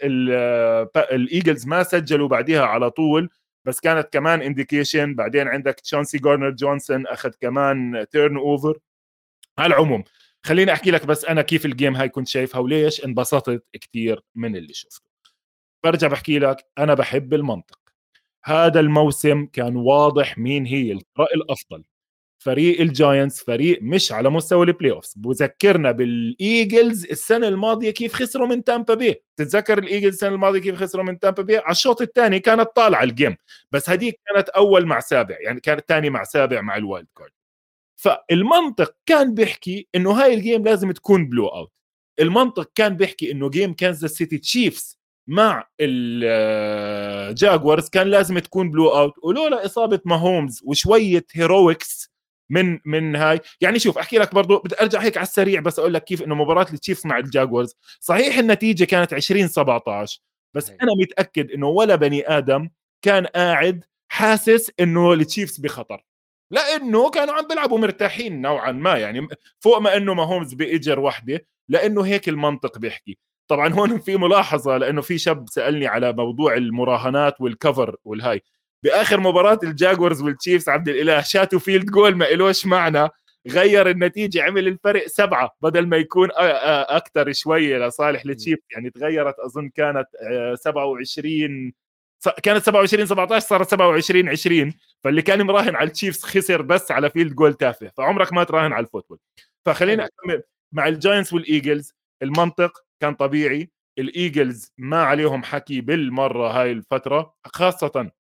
[1.12, 3.30] الايجلز ما سجلوا بعديها على طول
[3.66, 8.80] بس كانت كمان indication بعدين عندك تشانسي جارنر جونسون أخذ كمان turnover
[9.58, 10.04] على العموم
[10.46, 14.56] خليني أحكي لك بس أنا كيف ال game هاي كنت شايفها وليش انبسطت كثير من
[14.56, 15.06] اللي شفته.
[15.84, 17.80] برجع بحكي لك أنا بحب المنطق.
[18.46, 21.84] هذا الموسم كان واضح مين هي الفرق الأفضل.
[22.42, 28.64] فريق الجاينتس فريق مش على مستوى ال playoffs بذكرنا بالإيجلز السنة الماضية كيف خسروا من
[28.64, 29.16] تامبا بي.
[29.38, 33.10] تتذكر الإيجلز السنة الماضية كيف خسروا من تامبا بي؟ على الشوط الثاني كانت طالعة ال
[33.10, 33.36] game
[33.72, 37.32] بس هذيك كانت أول مع سابع يعني كانت ثاني مع سابع مع ال wild card.
[37.96, 41.72] فالمنطق كان بيحكي إنه هاي ال game لازم تكون blowout
[42.20, 45.70] المنطق كان بيحكي إنه game كانزاس سيتي تشيفز مع
[47.22, 52.11] الجاكوارز كان لازم تكون blowout ولولا إصابة ماهومز وشوية heroics
[52.52, 53.40] من من هاي.
[53.62, 56.36] يعني شوف أحكي لك برضو بدي أرجع هيك على السريع بس أقول لك كيف إنه
[56.36, 57.76] مباراة التشيفز مع الجاكوارز.
[58.00, 60.22] صحيح النتيجة كانت 20 17
[60.54, 62.70] بس أنا متأكد إنه ولا بني آدم
[63.02, 66.04] كان قاعد حاسس إنه التشيفز بخطر.
[66.52, 69.28] لأنه كانوا عم بيلعبوا مرتاحين نوعا ما يعني
[69.60, 73.18] فوق ما إنه ماهومز باجر وحدة لأنه هيك المنطق بيحكي.
[73.48, 78.42] طبعا هون في ملاحظة لأنه في شاب سألني على موضوع المراهنات والكفر والهاي.
[78.84, 83.10] بآخر مباراة الجاكوارز والتشيفز عبد الإله شاتوا field goal ما إلوش معنى
[83.48, 89.70] غير النتيجة عمل الفرق سبعة بدل ما يكون أكثر شوية لصالح التشيفز يعني تغيرت أظن
[89.70, 90.06] كانت
[90.56, 91.74] 27
[92.44, 97.34] كانت 27 17 صارت 27 20 فاللي كان مراهن على التشيفز خسر بس على field
[97.36, 97.92] goal تافه.
[97.98, 99.20] فعمرك ما تراهن على ال football.
[99.66, 101.94] فخلينا أكمل مع الجاينتس والإيجلز.
[102.24, 103.70] المنطق كان طبيعي.
[104.00, 108.12] الإيجلز ما عليهم حكي بالمرة هاي الفترة خاصة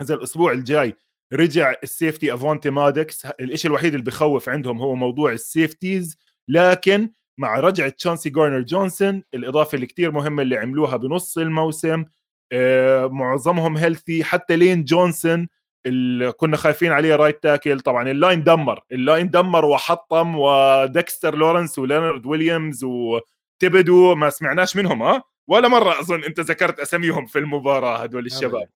[0.00, 0.96] إذا الأسبوع الجاي
[1.32, 7.10] رجع ال safety افونتي مادكس الشيء الوحيد اللي بخوف عندهم هو موضوع ال safeties لكن
[7.38, 12.04] مع رجعة تشانسي جارنر جونسون الإضافة اللي كتير مهمة اللي عملوها بنص الموسم
[12.52, 15.48] آه، معظمهم healthy حتى لاين جونسون
[15.86, 21.34] اللي كنا خايفين عليه right tackle طبعا ال line دمر ال line دمر وحطم وديكستر
[21.34, 27.38] لورنس ولينارد ويليامز وتيبودو ما سمعناش منهم ها؟ ولا مرة أظن أنت ذكرت أساميهم في
[27.38, 28.68] المباراة هدول الشباب.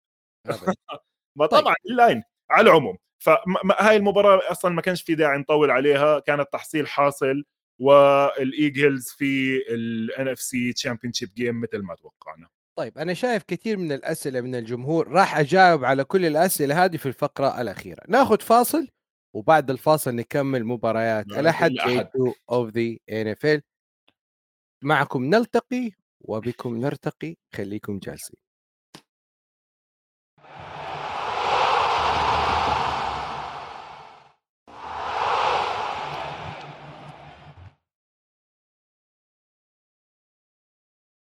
[1.39, 1.61] ما طيب.
[1.61, 2.97] طبعا ال line على العموم.
[3.19, 7.45] فهاي المباراة أصلا ما كانش في داعي نطول عليها كانت تحصيل حاصل
[7.81, 12.49] والإيجلز في ال NFC championship game مثل ما توقعنا.
[12.79, 17.07] طيب أنا شايف كثير من الأسئلة من الجمهور راح أجاوب على كل الأسئلة هذه في
[17.07, 18.03] الفقرة الأخيرة.
[18.09, 18.89] ناخذ فاصل
[19.35, 21.73] وبعد الفاصل نكمل مباريات الأحد
[22.51, 23.63] of the NFL
[24.83, 27.37] معكم نلتقي وبكم نرتقي.
[27.55, 28.48] خليكم جالسين.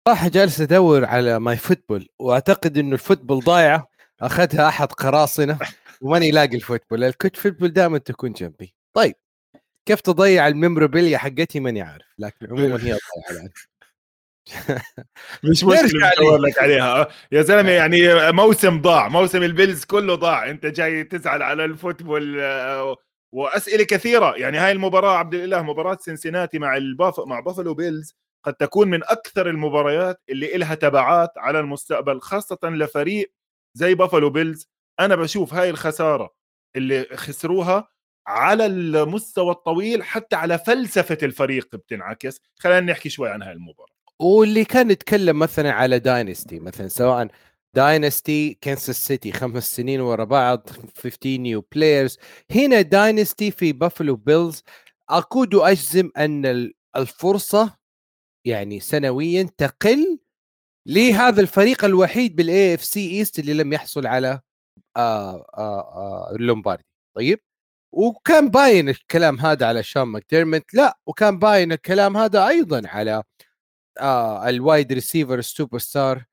[0.08, 3.88] صراحة جالس أدور على my football وأعتقد إنه ال football ضايعه
[4.22, 5.60] أخذها أحد قراصنة
[6.02, 7.04] وماني لاقي ال football.
[7.04, 8.76] ال quote football دائما تكون جنبي.
[8.94, 9.16] طيب
[9.86, 12.98] كيف تضيع ال memorabilia حقتي ماني عارف لكن عموما هي
[13.30, 13.50] ضايعة
[15.44, 17.08] مش مشكلة بدور لك عليها.
[17.32, 20.50] يا زلمة يعني موسم ضاع موسم البيلز كله ضاع.
[20.50, 22.42] أنت جاي تزعل على ال football
[23.32, 24.38] وأسئلة كثيرة.
[24.38, 28.16] يعني هاي المباراة عبد الإله مباراة سنسيناتي مع الباف مع بافلو بيلز.
[28.44, 33.34] قد تكون من أكثر المباريات اللي إلها تبعات على المستقبل خاصة لفريق
[33.74, 36.34] زي بافلو بيلز أنا بشوف هاي الخسارة
[36.76, 37.88] اللي خسروها
[38.28, 42.42] على المستوى الطويل حتى على فلسفة الفريق بتنعكس.
[42.60, 43.92] خلينا نحكي شوي عن هاي المباراة.
[44.20, 47.28] واللي كان يتكلم مثلا على dynasty مثلا سواء
[47.74, 52.18] dynasty كانساس سيتي خمس سنين ورا بعض 15 new players
[52.52, 54.64] هنا dynasty في بافلو بيلز
[55.10, 57.81] أكاد أجزم أن الفرصة
[58.46, 60.20] يعني سنويا تقل
[60.88, 64.42] لهذا الفريق الوحيد بال AFC East اللي لم يحصل على
[64.98, 66.84] آه آه آه اللومباردي
[67.16, 67.40] طيب؟
[67.94, 73.24] وكان باين الكلام هذا على شون ماكديرموت لا وكان باين الكلام هذا أيضا على
[74.00, 76.26] آه ال wide receiver ال superstar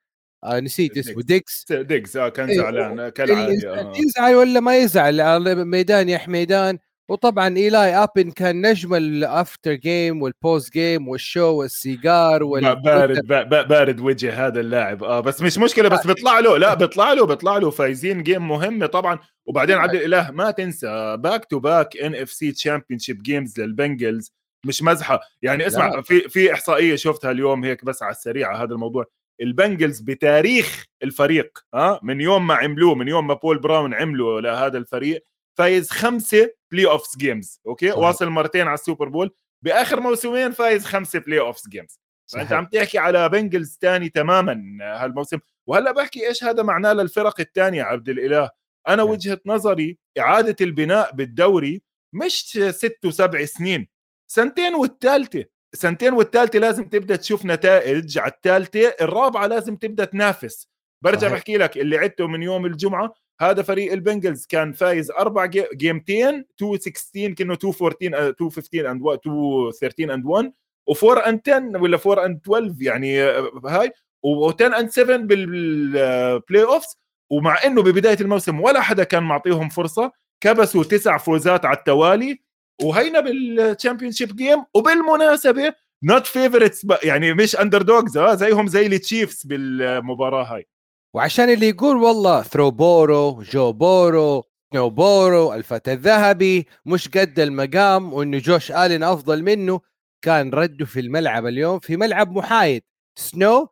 [0.44, 1.72] آه نسيت اسمه ديجز.
[1.72, 2.16] ديجز.
[2.16, 3.92] آه كان إيه، زعلان كالعاده آه.
[3.96, 6.78] يزعل ولا ما يزعل؟ ميدان يا حميدان
[7.10, 12.76] وطبعا إيلاي أبل كان نجم ال after game وال post game وال show والسيجار وال...
[12.76, 13.26] بارد
[13.68, 15.04] بارد وجه هذا اللاعب.
[15.04, 17.70] آه بس مش مشكلة بس بيطلع له لا بيطلع له بيطلع له.
[17.70, 19.18] فايزين game مهمه طبعا.
[19.46, 24.32] وبعدين عبد الإله ما تنسى back to back AFC championship games للبنجلز.
[24.66, 25.20] مش مزحة.
[25.42, 26.02] يعني اسمع لا.
[26.02, 29.04] في في إحصائية شفتها اليوم هيك بس على السريع هذا الموضوع.
[29.40, 34.40] البنجلز بتاريخ الفريق ها آه، من يوم ما عملوه من يوم ما بول براون عملوا
[34.40, 35.24] لهذا الفريق
[35.58, 37.98] فايز خمسة playoffs games okay؟ صحيح.
[37.98, 39.34] واصل مرتين على ال Super Bowl.
[39.64, 42.00] بآخر موسمين فايز خمسة playoffs games
[42.32, 45.38] فانت عم تحكي على بنجلز ثاني تماما هالموسم.
[45.66, 48.50] وهلأ بحكي إيش هذا معناه للفرق الثانية عبد الإله؟
[48.88, 49.10] أنا م.
[49.10, 53.88] وجهة نظري إعادة البناء بالدوري مش ست وسبع سنين
[54.30, 55.44] سنتين والثالثه
[55.74, 60.68] سنتين والثالثه لازم تبدأ تشوف نتائج على الثالثه الرابعة لازم تبدأ تنافس.
[61.04, 66.44] برجع بحكي لك اللي عدته من يوم الجمعة هذا فريق البنجلز كان فايز أربع جيمتين
[66.62, 70.52] 2 16 كأنه 2 14 2 15 اند 2 13 اند 1
[70.90, 73.92] و4 اند 10 ولا 4 اند 12 يعني آه، هاي
[74.26, 76.96] و10 اند 7 بالبلاي اوفز
[77.30, 82.40] ومع إنه ببداية الموسم ولا حدا كان معطيهم فرصة كبسوا تسع فوزات على التوالي
[82.82, 85.72] وهينا بالتشامبيون شيب جيم وبالمناسبه
[86.02, 90.66] نوت فيفورتس يعني مش اندر دوجز زيهم زي التشيفز بالمباراة هاي.
[91.14, 98.12] وعشان اللي يقول والله ثرو بورو جو بورو snow بورو الفتى الذهبي مش قد المقام
[98.12, 99.80] وانه جوش آلين أفضل منه
[100.22, 102.82] كان رده في الملعب اليوم في ملعب محايد.
[103.18, 103.68] snow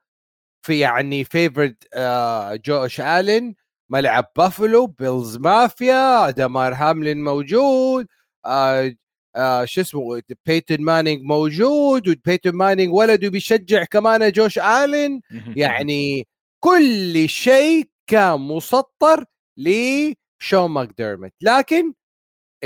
[0.62, 3.54] في يعني favored آه جوش آلين
[3.90, 8.06] ملعب بافلو بيلز مافيا دمار هاملين موجود
[8.46, 8.92] آه
[9.36, 15.20] آه شو اسمه بيتن مانينج موجود وبيتن مانينج ولده بيشجع كمان جوش آلين.
[15.56, 16.26] يعني
[16.64, 19.24] كل شيء كان مسطر
[19.56, 21.94] لشون ماكديرموت لكن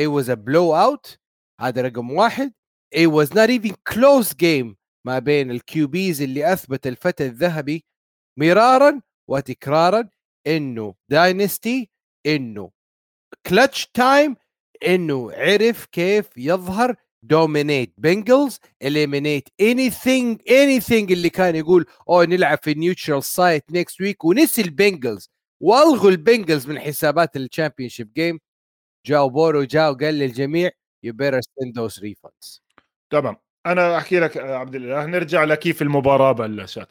[0.00, 1.16] it was a blowout.
[1.60, 2.52] هذا رقم واحد.
[2.94, 4.76] It was not even close game
[5.06, 7.84] ما بين ال QBs اللي أثبت الفتى الذهبي
[8.38, 10.08] مرارا وتكرارا
[10.46, 11.90] إنه dynasty
[12.26, 12.70] إنه
[13.46, 14.36] clutch time
[14.86, 22.74] إنه عرف كيف يظهر dominate بنجلز eliminate anything anything اللي كان يقول أو نلعب في
[22.74, 25.30] neutral site next week ونسي البنجلز.
[25.60, 28.40] والغوا البنجلز من حسابات ال championship game
[29.06, 30.70] جاو بورو جاو قال للجميع
[31.02, 32.62] you better send those refunds
[33.10, 33.36] تمام.
[33.66, 36.88] أنا أحكي لك عبد الله نرجع لكيف المباراة بلشت.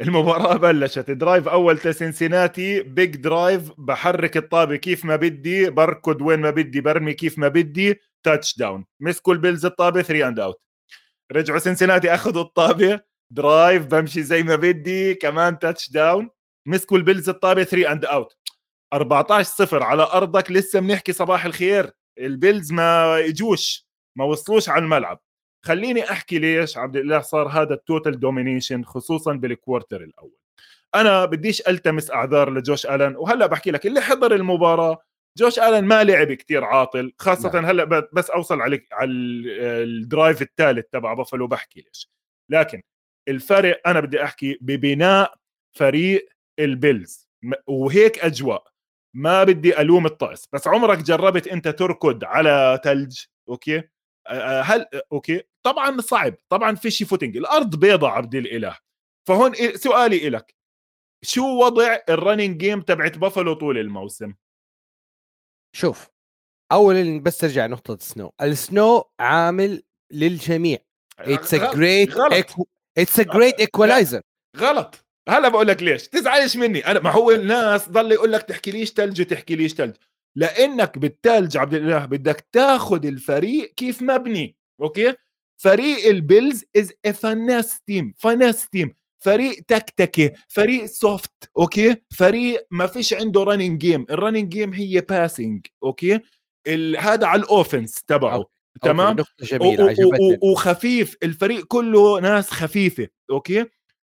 [0.00, 1.10] المباراة بلشت.
[1.10, 7.14] drive أول لسنسيناتي big drive بحرك الطابة كيف ما بدي بركض وين ما بدي برمي
[7.14, 8.00] كيف ما بدي.
[8.22, 10.60] touchdown مسكوا البيلز الطابة 3 and out
[11.32, 13.00] رجعوا سنسيناتي أخذوا الطابة.
[13.30, 15.14] drive بمشي زي ما بدي.
[15.14, 16.30] كمان touchdown
[16.66, 18.36] مسكوا البيلز الطابة 3 and out
[18.92, 20.50] 14 صفر على أرضك.
[20.50, 21.90] لسه بنحكي صباح الخير.
[22.18, 25.20] البيلز ما اجوش ما وصلوش على الملعب.
[25.64, 30.36] خليني أحكي ليش عبد الله صار هذا ال total domination خصوصا بال quarter الأول.
[30.94, 35.02] أنا بديش ألتمس أعذار لجوش ألن وهلأ بحكي لك اللي حضر المباراة
[35.38, 37.64] جوش آلن ما لعب كتير عاطل خاصة نعم.
[37.64, 39.10] هلأ بس أوصل على على
[39.82, 42.10] ال drive الثالث تبع بافلو بحكي ليش.
[42.50, 42.82] لكن
[43.28, 45.34] الفرق أنا بدي أحكي ببناء
[45.76, 47.28] فريق البيلز
[47.66, 48.72] وهيك أجواء.
[49.16, 53.18] ما بدي ألوم الطقس بس عمرك جربت أنت تركض على ثلج
[53.48, 53.82] okay؟
[54.62, 58.78] هل okay؟ طبعا صعب طبعا فيش footing الأرض بيضة عبد الإله.
[59.28, 60.54] فهون سؤالي لك
[61.24, 64.34] شو وضع ال running game تبعت بافلو طول الموسم؟
[65.76, 66.08] شوف
[66.72, 69.82] اولا بس ارجع نقطه snow ال snow عامل
[70.12, 70.78] للجميع.
[71.18, 72.10] it's a great
[72.98, 74.22] it's a great equalizer
[74.56, 75.04] غلط.
[75.28, 76.86] هلا بقول لك ليش؟ تزعلش مني.
[76.86, 79.96] أنا ما هو الناس ضل يقول لك تحكي ليش ثلج وتحكي ليش ثلج
[80.36, 85.14] لأنك بالتالي عبد الإله بدك تاخذ الفريق كيف مبني okay؟
[85.62, 92.86] فريق البيلز is a finesse team finesse team فريق تكتكه فريق soft okay؟ فريق ما
[92.86, 96.20] فيش عنده running game ال running game هي passing okay؟
[96.98, 98.44] هذا على ال offense تبعه
[98.82, 99.16] تمام؟
[100.42, 103.64] وخفيف الفريق كله ناس خفيفة okay؟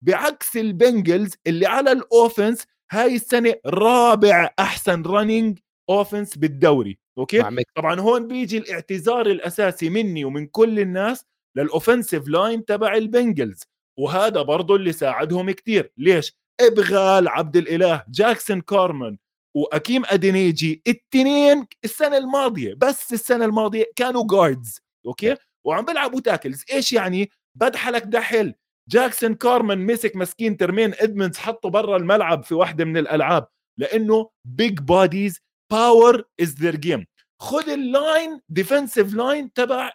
[0.01, 7.41] بعكس البنجلز اللي على ال offense هاي السنة رابع أحسن running offense بالدوري okay؟
[7.75, 13.63] طبعا هون بيجي الاعتذار الأساسي مني ومن كل الناس لل offensive line تبع البنجلز.
[13.99, 15.91] وهذا برضه اللي ساعدهم كتير.
[15.97, 19.17] ليش؟ إبغال عبد الإله جاكسون كارمن
[19.55, 26.93] وأكيم أدينيجي التنين السنة الماضية بس السنة الماضية كانوا guards okay؟ وعم بيلعبوا tackles إيش
[26.93, 28.53] يعني؟ بدحلك دحل
[28.89, 33.47] جاكسون كارمن مسك مسكين تريمين إدموندز حطه برا الملعب في واحدة من الألعاب
[33.79, 35.39] لأنه big bodies
[35.71, 37.05] power is their game
[37.39, 39.91] خذ ال line defensive line تبع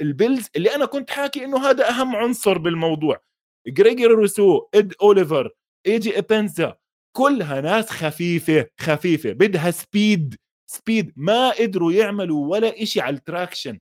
[0.00, 3.20] البيلز اللي أنا كنت حاكي إنه هذا أهم عنصر بالموضوع.
[3.66, 5.50] جريج روسو اد اوليفر
[5.86, 6.76] ايجي ابنزا
[7.16, 10.36] كلها ناس خفيفة خفيفة بدها speed
[10.70, 13.78] speed ما قدروا يعملوا ولا إشي على ال traction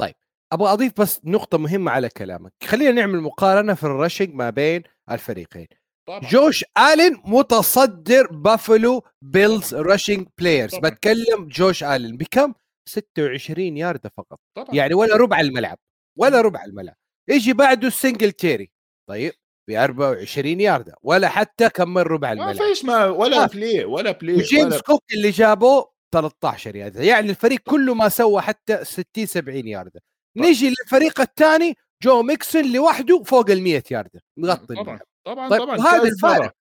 [0.00, 0.14] طيب
[0.52, 2.52] أبغى أضيف بس نقطة مهمة على كلامك.
[2.64, 5.66] خلينا نعمل مقارنة في ال rushing ما بين الفريقين.
[6.08, 6.20] طبعا.
[6.30, 10.74] جوش الين متصدر بافلو بيلز rushing players.
[10.74, 12.54] بتكلم جوش الين بكم؟
[12.88, 14.40] 26 ياردة فقط.
[14.56, 14.74] طبعا.
[14.74, 15.78] يعني ولا ربع الملعب.
[16.18, 16.96] ولا ربع الملعب.
[17.30, 18.70] يجي بعده السنجلتيري
[19.08, 19.32] طيب
[19.68, 20.94] ب 24 ياردة.
[21.02, 22.56] ولا حتى كمل ربع الملعب.
[22.56, 24.82] ما فيش ما ولا play ولا play وجيمس ولا...
[24.82, 27.02] كوك اللي جابه 13 ياردة.
[27.02, 30.02] يعني الفريق كله ما سوى حتى 60 70 ياردة.
[30.36, 35.00] نيجي للفريق الثاني جو ميكسون لوحده فوق ال 100 ياردة مغطي طبعا.
[35.24, 36.54] طبعا طيب طبعا هذا الفرق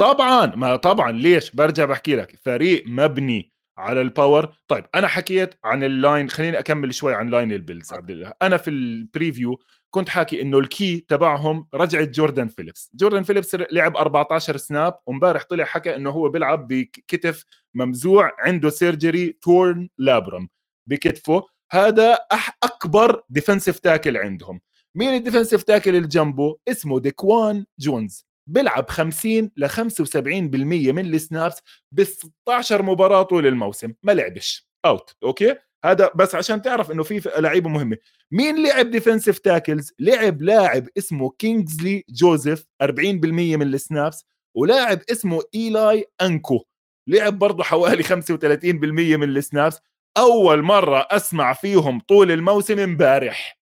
[0.00, 2.38] طبعا ما طبعا ليش؟ برجع بحكي لك.
[2.44, 7.28] فريق مبني على ال power طيب أنا حكيت عن ال line خليني أكمل شوي عن
[7.28, 12.04] line البيلز عبد الله أنا في ال preview كنت حاكي إنه ال key تبعهم رجعة
[12.04, 18.32] جوردن فيليبس جوردن فيليبس لعب 14 snap وامبارح طلع حكى إنه هو بيلعب بكتف ممزوع
[18.38, 20.48] عنده surgery torn labrum
[20.86, 21.42] بكتفه.
[21.70, 24.60] هذا أح أكبر defensive tackle عندهم.
[24.96, 28.26] مين ال defensive tackle اللي جنبه اسمه ديكوان جونز.
[28.46, 31.62] بيلعب 50 ل 75% من ال snaps
[31.92, 33.92] ب 16 مباراة طول الموسم.
[34.02, 34.68] ما لعبش.
[34.84, 35.54] out okay؟
[35.84, 37.96] هذا بس عشان تعرف إنه في لعيبة مهمة.
[38.30, 44.24] مين لعب defensive tackles لعب لاعب اسمه كينجزلي جوزيف 40% من ال snaps.
[44.56, 46.64] ولاعب اسمه ايلاي انكو
[47.08, 49.78] لعب برضه حوالي 35% من ال snaps.
[50.18, 53.55] أول مرة أسمع فيهم طول الموسم امبارح.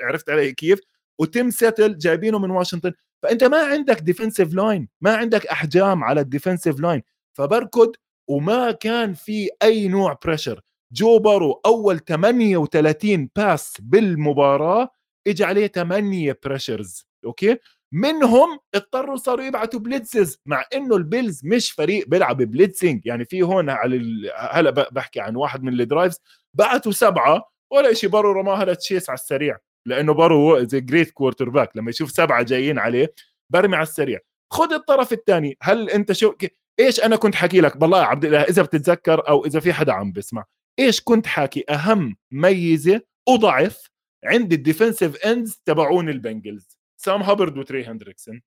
[0.00, 0.80] عرفت علي كيف؟
[1.18, 2.92] وتم سيتل جايبينه من واشنطن.
[3.22, 7.92] فأنت ما عندك defensive line ما عندك أحجام على ال defensive line فبركض
[8.28, 10.60] وما كان في أي نوع pressure
[10.92, 14.88] جو بارو أول 38 pass بالمباراة
[15.26, 17.58] اجى عليه 8 pressures okay؟
[17.92, 23.70] منهم اضطروا صاروا يبعثوا blitzes مع إنه البيلز مش فريق بيلعب blitzing يعني في هون
[23.70, 26.20] على هلا بحكي عن واحد من ال drives
[26.54, 31.90] بعثوا سبعة ولا شيء بارو رماها لتشيس على السريع لأنه بارو زي great quarterback لما
[31.90, 33.14] يشوف سبعة جايين عليه
[33.50, 34.20] برمي على السريع.
[34.52, 36.34] خذ الطرف الثاني هل أنت شو
[36.80, 39.92] إيش أنا كنت حكي لك؟ بالله يا عبد الله إذا بتتذكر أو إذا في حدا
[39.92, 40.44] عم بسمع
[40.78, 43.90] إيش كنت حاكي؟ أهم ميزة وضعف
[44.24, 48.42] عند الديفنسيف إندز تبعون البنجلز سام هابرد وتري هندريكسون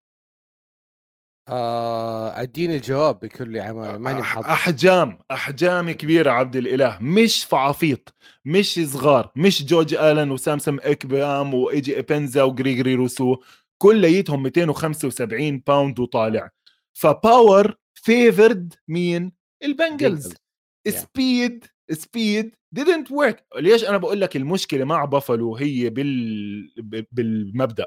[1.50, 6.98] آه أديني الجواب بكل عمال ماني أحجام احجام كبيرة عبد الإله.
[7.02, 8.14] مش فعافيط
[8.46, 13.38] مش صغار مش جورج آلن وسامسون اكبام وإيجي إبنزا وجريجري روسو.
[13.82, 16.50] كليتهم 275 pound وطالع.
[16.94, 19.32] ف power favored مين؟
[19.64, 20.34] البنجلز.
[20.88, 23.38] speed speed didn't work.
[23.60, 27.86] ليش أنا بقول لك المشكلة مع بافلو هي بال بالمبدأ.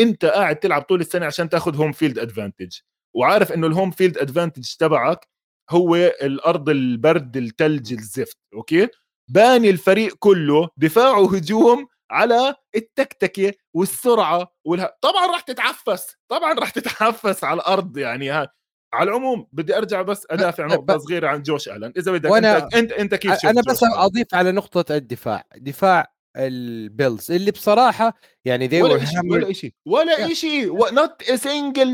[0.00, 2.78] أنت قاعد تلعب طول السنة عشان تاخذ home field advantage
[3.18, 5.28] وعارف إنه ال home field advantage تبعك
[5.70, 8.88] هو الأرض البرد الثلج الزفت okay؟
[9.30, 14.96] باني الفريق كله دفاع وهجوم على التكتكة والسرعة والها...
[15.00, 18.48] طبعا راح تتعفس طبعا راح تتعفس على الأرض يعني ها.
[18.92, 22.92] على العموم بدي أرجع بس أدافع نقطة صغيرة عن جوش الن إذا بدك وأنا أنت
[22.92, 28.14] أنت, كيف أنا بس أضيف على نقطة الدفاع دفاع البيلز اللي بصراحة
[28.44, 31.88] يعني ذي ولا شيء ولا شيء ولا شيء not a single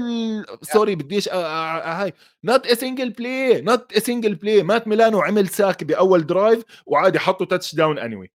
[0.62, 2.12] sorry بديش هاي
[2.44, 7.18] not a single play not a single play مات ميلانو عمل sack بأول drive وعادي
[7.18, 8.30] حطوا touchdown اني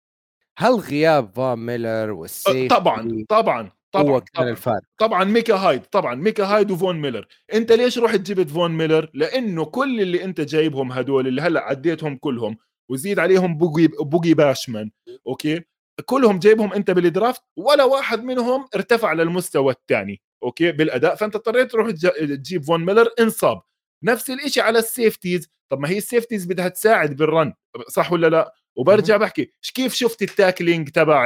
[0.58, 4.82] هل غياب فان ميلر وال safety طبعا طبعا طبعا هو كان طبعا الفارق.
[4.98, 7.28] طبعا ميكا هايد طبعا ميكا هايد وفون ميلر.
[7.54, 12.16] أنت ليش رحت جبت فون ميلر؟ لأنه كل اللي أنت جايبهم هدول اللي هلأ عديتهم
[12.16, 12.58] كلهم
[12.90, 14.92] وزيد عليهم بوجي بوجي باشام
[15.28, 15.62] okay؟
[16.06, 20.22] كلهم جايبهم انت بال draft ولا واحد منهم ارتفع للمستوى الثاني.
[20.44, 21.16] okay؟ بالأداء.
[21.16, 23.62] فأنت اضطريت تروح تجيب فون ميلر انصاب.
[24.04, 25.50] نفس الشيء على ال safeties.
[25.70, 27.54] طب ما هي ال safeties بدها تساعد بال run.
[27.90, 31.26] صح ولا لا؟ وبرجع بحكي كيف شفت ال tackling تبع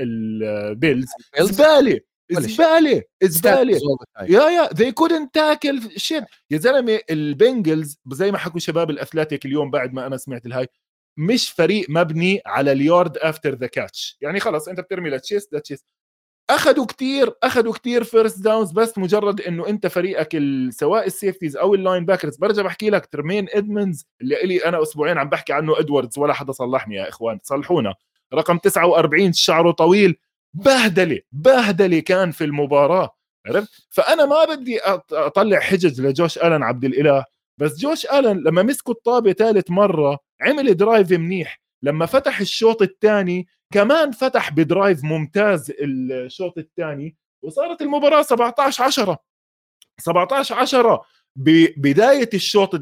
[0.00, 1.08] البيلز
[1.40, 2.00] زبالة.
[2.30, 3.02] زبالة.
[3.22, 3.78] زبالة.
[4.20, 4.68] يا يا.
[4.68, 10.06] They couldn't tackle shit يا زلمة البنجلز زي ما حكوا شباب الاثليتيك اليوم بعد ما
[10.06, 10.66] أنا سمعت الهاي
[11.18, 15.84] مش فريق مبني على ال yard after the catch يعني خلص أنت بترمي لتشيس لتشيس
[16.50, 20.38] اخذوا كثير اخذوا كثير first downs بس مجرد إنه أنت فريقك
[20.70, 25.18] سواء ال safeties أو ال linebackers برجع بحكي لك ترمين إدمنز اللي لي أنا أسبوعين
[25.18, 27.94] عم بحكي عنه ادواردز ولا حدا صلحني يا إخوان صلحونا.
[28.34, 30.16] رقم 49 شعره طويل.
[30.54, 33.10] بهدلة بهدلة كان في المباراة.
[33.46, 34.80] عرفت؟ فأنا ما بدي
[35.12, 37.24] أطلع حجج لجوش ألن عبد الإله
[37.58, 41.60] بس جوش ألن لما مسكوا الطابة ثالث مرة عمل درايف منيح.
[41.82, 49.18] لما فتح الشوط الثاني كمان فتح بدرايف ممتاز الشوط الثاني وصارت المباراة 17 10
[50.00, 51.04] 17 10
[51.36, 52.80] ببدايه الشوط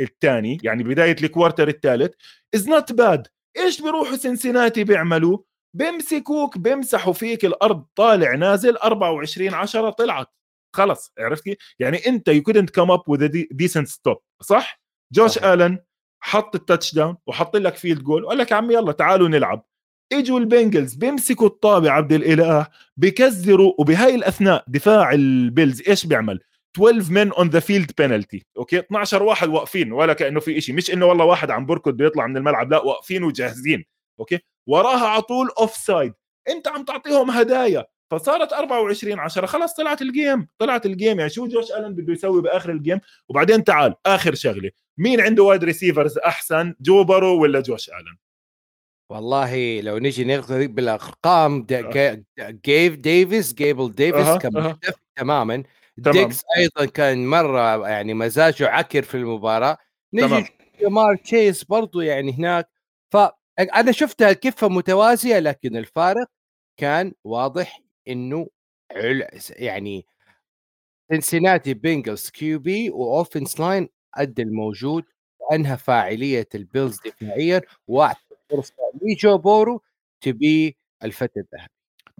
[0.00, 2.14] الثاني يعني بداية ال quarter الثالث
[2.54, 3.26] is not bad
[3.56, 5.38] إيش بيروحوا سنسيناتي بيعملوا؟
[5.76, 10.28] بيمسكوك بيمسحوا فيك الأرض طالع نازل 24 10 طلعت.
[10.76, 14.80] خلص عرفتي يعني أنت you couldn't come up with decent stop صح؟
[15.12, 15.78] جوش آلن
[16.26, 19.66] حط ال touchdown وحط لك field goal وقال لك يا عمي يلا تعالوا نلعب.
[20.12, 22.66] إجوا البنجلز بيمسكوا الطابة عبد الإله
[22.96, 26.40] بكزروا وبهاي الأثناء دفاع البيلز إيش بيعمل؟
[26.76, 30.90] 12 men on the field penalty okay؟ 12 واحد واقفين ولا كأنه في شيء مش
[30.92, 33.84] إنه والله واحد عم بركض بيطلع من الملعب لا واقفين وجاهزين.
[34.20, 36.12] okay؟ وراها على طول offside
[36.48, 37.84] أنت عم تعطيهم هدايا.
[38.10, 42.12] فصارت 24 10 خلاص طلعت ال game طلعت ال game يعني شو جوش ألن بده
[42.12, 44.70] يسوي بآخر ال game وبعدين تعال آخر شغلة.
[44.98, 48.16] مين عنده wide receivers أحسن جو بارو ولا جوش آلن
[49.10, 51.66] والله لو نجي ناخذ بالأرقام
[52.40, 54.38] جيب ديفيس جيب ديفيس أه.
[54.38, 54.78] كان أه.
[55.16, 55.62] تماما
[56.04, 56.16] تمام.
[56.16, 59.78] ديغز أيضا كان مرة يعني مزاجه عكر في المباراة
[60.12, 60.46] نجي
[60.80, 62.70] جمار تشيس برضو يعني هناك
[63.12, 66.26] فانا شفتها كفه متوازية لكن الفارق
[66.80, 68.48] كان واضح إنه
[69.50, 70.06] يعني
[71.12, 75.04] سنسيناتي بينجلز QB و offensive line ادى الموجود
[75.40, 79.82] وانهى فاعلية البيلز دفاعيا واعطى فرصة لجو بورو
[80.20, 81.68] تبي الفتى الذهبي.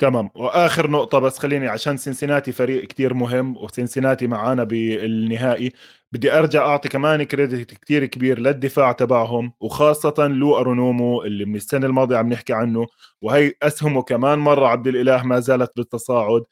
[0.01, 0.31] تمام.
[0.35, 5.73] وآخر نقطة بس خليني عشان سنسيناتي فريق كتير مهم وسنسيناتي معانا بالنهائي
[6.13, 11.87] بدي أرجع أعطي كمان credit كتير كبير للدفاع تبعهم وخاصة لو أنارومو اللي من السنة
[11.87, 12.87] الماضية عم نحكي عنه
[13.23, 16.45] وهي أسهمه كمان مرة عبد الإله ما زالت بالتصاعد.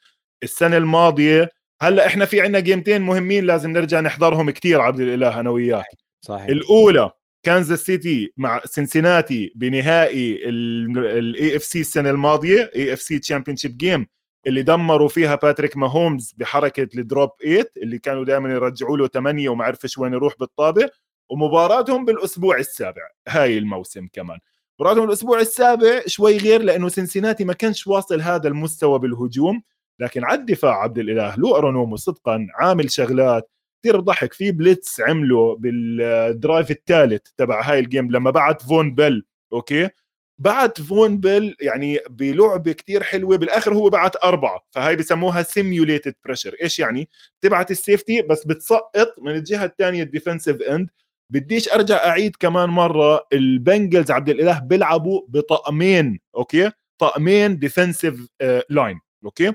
[0.43, 1.49] السنة الماضية
[1.83, 5.85] هلا إحنا في عندنا جيمتين مهمين لازم نرجع نحضرهم كتير عبد الإله أنا وياك.
[6.21, 6.45] صحيح.
[6.45, 7.11] الأولى
[7.43, 14.07] كانزاس سيتي مع سنسيناتي بنهائي ال AFC السنة الماضية AFC championship game
[14.47, 19.49] اللي دمروا فيها باتريك ماهومز بحركة ال drop 8 اللي كانوا دائما يرجعوا له 8
[19.49, 20.89] وما عرفش وين يروح بالطابة
[21.29, 24.37] ومباراتهم بالأسبوع السابع هاي الموسم كمان.
[24.79, 29.63] مباراتهم الأسبوع السابع شوي غير لأنه سنسيناتي ما كانش واصل هذا المستوى بالهجوم.
[29.99, 33.49] لكن على الدفاع عبد الإله لو أنارومو صدقا عامل شغلات
[33.83, 34.33] كثير ضحك.
[34.33, 39.89] في blitz عمله بال drive الثالث تبع هاي ال game لما بعت فون بيل okay؟
[40.39, 46.55] بعت فون بيل يعني بلعبة كتير حلوة بالآخر هو بعت أربعة فهاي بسموها simulated pressure
[46.61, 47.09] إيش يعني؟
[47.41, 50.89] تبعت ال safety بس بتسقط من الجهة الثانية ال defensive end
[51.29, 58.27] بديش أرجع أعيد كمان مرة البنجلز عبد الإله بيلعبوا بطقمين okay؟ طقمين defensive
[58.69, 59.53] line okay؟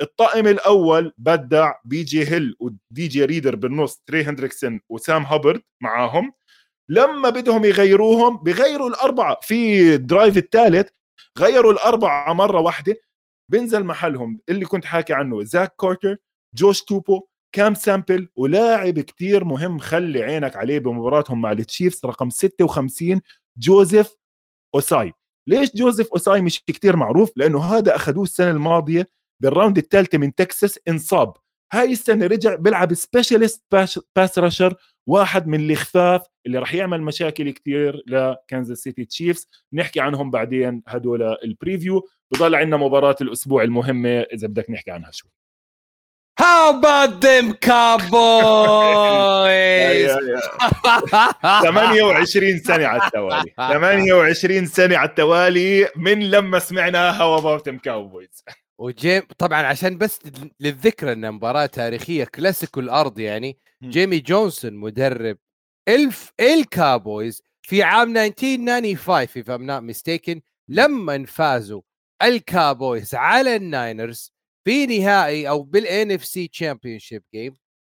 [0.00, 5.62] الطاقم الأول بدأ ب بي جي هيل ودي جي ريدر بالنص تري هندريكسون وسام هابرد
[5.82, 6.32] معاهم.
[6.88, 10.88] لما بدهم يغيروهم بغيروا الأربعة في الدرايف الثالث
[11.38, 12.96] غيروا الأربعة مرة واحدة.
[13.52, 16.16] بنزل محلهم اللي كنت حاكي عنه زاك كارتر
[16.54, 23.20] جوش توبو كام سامبل ولاعب كتير مهم خلي عينك عليه بمباراتهم مع التشيفز رقم 56
[23.58, 24.14] جوزيف
[24.74, 25.12] أوساي.
[25.48, 29.08] ليش جوزيف أوساي مش كتير معروف؟ لأنه هذا أخذوه السنة الماضية
[29.40, 31.32] بال round الثالثه من تكساس انصاب.
[31.72, 33.62] هاي السنة رجع بيلعب specialist
[34.16, 34.74] pass rusher
[35.06, 41.22] واحد من الخفاف اللي راح يعمل مشاكل كثير لكنزاس سيتي تشيفز نحكي عنهم بعدين هدول
[41.44, 45.30] ال preview بضل عندنا مباراة الأسبوع المهمة إذا بدك نحكي عنها شوي.
[46.40, 48.10] How about them Cowboys?
[51.62, 53.52] 28 سنة على التوالي.
[53.56, 58.42] 28 سنة على التوالي من لما سمعنا How about them Cowboys
[58.80, 60.20] و game طبعا عشان بس
[60.60, 65.38] للذكرى انها مباراة تاريخية كلاسيكو الأرض يعني جيمي جونسون مدرب
[65.88, 71.82] إلف الكابويز في عام 1995 if I'm not mistaken لما فازوا
[72.22, 74.32] الكابويز على الناينرز
[74.64, 77.56] في نهائي أو بال NFC championship game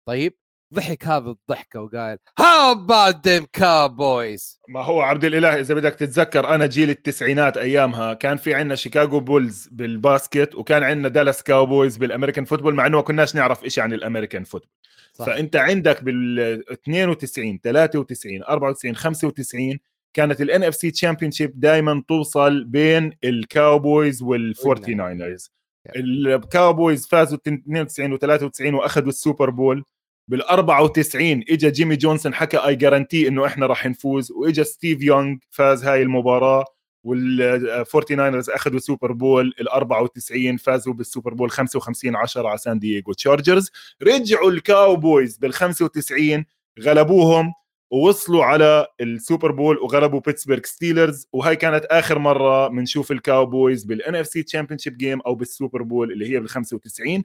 [0.08, 0.38] طيب
[0.74, 6.54] ضحك هذا الضحكة وقال How about them Cowboys ما هو عبد الإله إذا بدك تتذكر
[6.54, 11.96] أنا جيل التسعينات أيامها كان في عندنا شيكاغو بولز بال basket وكان عندنا دالاس كاوبويز
[11.96, 14.72] بال American football مع إنه ما كناش نعرف شيء عن ال American football
[15.12, 15.26] صح.
[15.26, 16.40] فأنت عندك بال
[16.72, 19.78] 92 93 94 95
[20.14, 25.52] كانت ال NFC championship دائما توصل بين الكاوبويز والفورتي ناينرز
[25.96, 29.84] الكاوبويز فازوا 92 و93 وأخذوا السوبر بول.
[30.28, 35.36] بال 94 اجى جيمي جونسون حكى I guarantee إنه إحنا راح نفوز واجى ستيف يونغ
[35.50, 36.64] فاز هاي المباراة
[37.04, 43.12] والفورتي ناينرز أخذوا سوبر بول ال 94 فازوا بالسوبر بول 55 10 على سان دييغو.
[43.12, 43.70] تشارجرز
[44.02, 46.44] رجعوا الكاوبويز بال 95
[46.80, 47.52] غلبوهم
[47.90, 51.26] ووصلوا على السوبر بول وغلبوا بيتسبرغ ستيلرز.
[51.32, 56.40] وهي كانت آخر مرة بنشوف الكاوبويز بال NFC championship game أو بالسوبر بول اللي هي
[56.40, 57.24] بال 95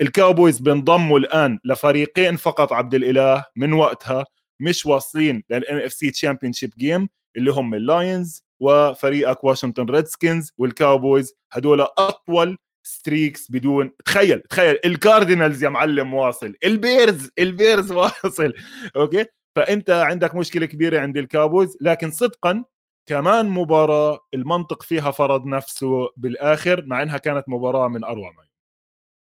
[0.00, 4.24] الكاوبويز بنضموا الآن لفريقين فقط عبد الإله من وقتها
[4.60, 11.34] مش واصلين لل NFC championship game اللي هم اللاينز وفريقك واشنطن ريدسكنز والكاوبويز.
[11.52, 18.52] هدول أطول streaks بدون تخيل تخيل الكاردينالز يا معلم واصل البيرز البيرز واصل
[18.96, 19.24] okay؟
[19.56, 21.76] فأنت عندك مشكلة كبيرة عند الكاوبويز.
[21.80, 22.64] لكن صدقا
[23.06, 28.49] كمان مباراة المنطق فيها فرض نفسه بالآخر مع إنها كانت مباراة من أروع ما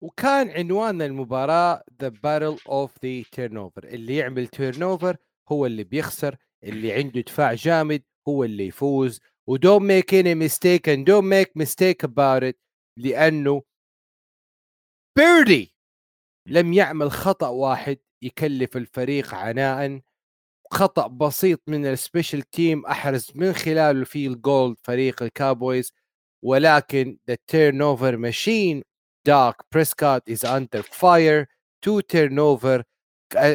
[0.04, 5.18] وكان عنوان المباراة the battle of the turn over اللي يعمل turnover
[5.52, 9.22] هو اللي بيخسر اللي عنده دفاع جامد هو اللي يفوز.
[9.48, 12.60] و don't make any mistake and don't make mistake about it
[13.00, 13.64] لأنه
[15.18, 15.76] بيردي
[16.48, 20.02] لم يعمل خطأ واحد يكلف الفريق عناء.
[20.72, 25.94] خطأ بسيط من ال special team أحرز من خلاله في الجولد فريق الكابويز
[26.44, 28.84] ولكن the turnover machine
[29.26, 31.46] Dak Prescott is under fire
[31.82, 32.84] two turnover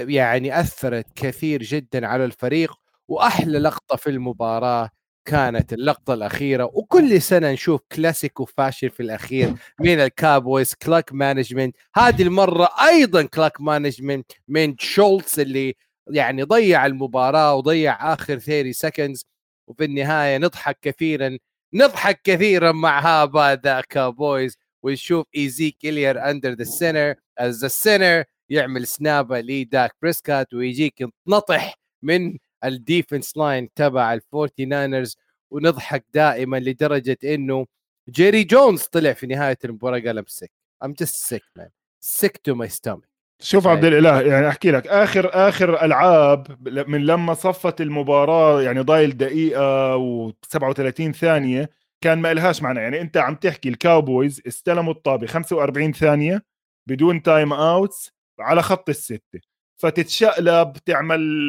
[0.09, 2.75] يعني أثرت كثير جدا على الفريق
[3.09, 4.91] وأحلى لقطة في المباراة
[5.25, 6.65] كانت اللقطة الأخيرة.
[6.75, 11.77] وكل سنة نشوف كلاسيكو فاشل في الأخير من الكابويز clock management.
[11.97, 15.75] هذه المرة أيضا clock management من شولتس اللي
[16.11, 19.27] يعني ضيع المباراة وضيع آخر 30 seconds.
[19.69, 21.39] وفي النهاية نضحك كثيرا
[21.75, 24.57] نضحك كثيرا مع هابا the Cowboys.
[24.83, 31.05] ونشوف ايزيكيل اليوت under the center as the center يعمل snap ه لداك بريسكات ويجيك
[31.27, 35.17] نطح من ال defense line تبع ال Forty Niners
[35.51, 37.67] ونضحك دائما لدرجة إنه
[38.11, 40.51] جيري جونز طلع في نهاية المباراة قال I'm sick
[40.85, 41.69] I'm just sick man
[42.01, 43.09] sick to my stomach
[43.41, 49.17] شوف عبد الإله يعني أحكي لك آخر آخر ألعاب من لما صفت المباراة يعني ضايل
[49.17, 51.71] دقيقة و37 ثانية
[52.05, 52.81] كان ما لهاش معنى.
[52.81, 56.43] يعني أنت عم تحكي ال Cowboys استلموا الطابة 45 ثانية
[56.89, 59.41] بدون timeouts على خط الستة.
[59.83, 61.49] فتتشقلب تعمل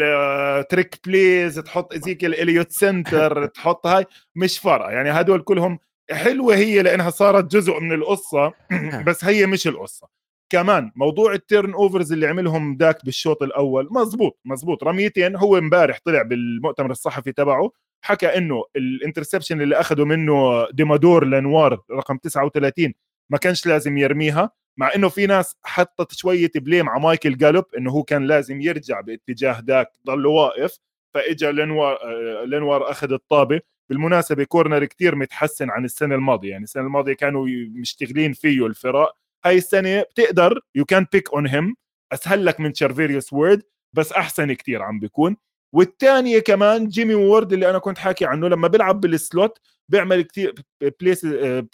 [0.70, 4.92] trick آه، plays تحط ايزيكيل اليوت center تحط هاي مش فارقة.
[4.92, 5.80] يعني هدول كلهم
[6.12, 9.04] حلوة هي لأنها صارت جزء من القصة نعم.
[9.04, 10.08] بس هي مش القصة.
[10.52, 14.84] كمان موضوع ال turnovers اللي عملهم داك بالشوط الأول مزبوط مزبوط.
[14.84, 17.72] رميتين هو امبارح طلع بالمؤتمر الصحفي تبعه
[18.02, 22.94] حكى إنه ال interception اللي اخذه منه ديمادور لانوار رقم 39
[23.30, 27.92] ما كانش لازم يرميها مع إنه في ناس حطت شوية blame على مايكل جالوب إنه
[27.92, 30.80] هو كان لازم يرجع باتجاه داك ضل واقف
[31.14, 33.62] فإجا لينوار آه، لينوار أخذ الطابة.
[33.90, 39.58] بالمناسبة corner كتير متحسن عن السنة الماضية يعني السنة الماضية كانوا مشتغلين فيه الفرق هاي
[39.58, 41.76] السنة بتقدر you can pick on him
[42.12, 45.38] أسهل لك من تشارفيريوس وورد بس أحسن كتير عم بيكون.
[45.74, 50.56] والثانيه كمان جيمي وورد اللي أنا كنت حاكي عنه لما بيلعب بال slot بيعمل كثير
[51.00, 51.26] plays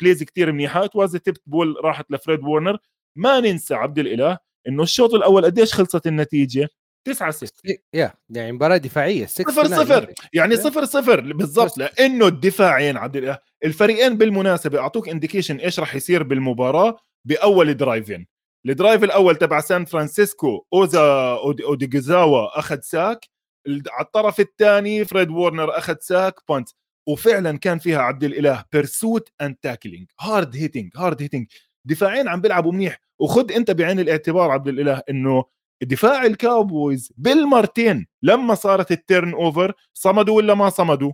[0.02, 2.78] plays كثير منيحه was tipped ball راحت لفريد وورنر.
[3.18, 4.38] ما ننسى عبد الإله
[4.68, 6.70] إنه الشوط الأول قديش خلصت النتيجة؟
[7.08, 7.52] 9 6
[7.94, 10.56] يا يعني مباراة دفاعية 6 0 0 يعني.
[10.56, 11.78] 0 0 بالضبط.
[11.78, 18.28] لأنه الدفاعين عبد الإله الفريقين بالمناسبة أعطوك indication إيش راح يصير بالمباراة بأول drive ين
[18.66, 21.34] ال drive الأول تبع سان فرانسيسكو أوزا
[21.64, 23.26] أوديجزاوا أخذ sack
[23.68, 26.70] على الطرف الثاني فريد وورنر أخذ sack punt
[27.08, 31.48] وفعلا كان فيها عبد الإله pursuit and tackling hard hitting hard hitting
[31.86, 33.00] دفاعين عم بيلعبوا منيح.
[33.20, 35.44] وخد أنت بعين الاعتبار عبد الإله إنه
[35.84, 41.12] دفاع ال Cowboys بالمرتين لما صارت ال turnover صمدوا ولا ما صمدوا؟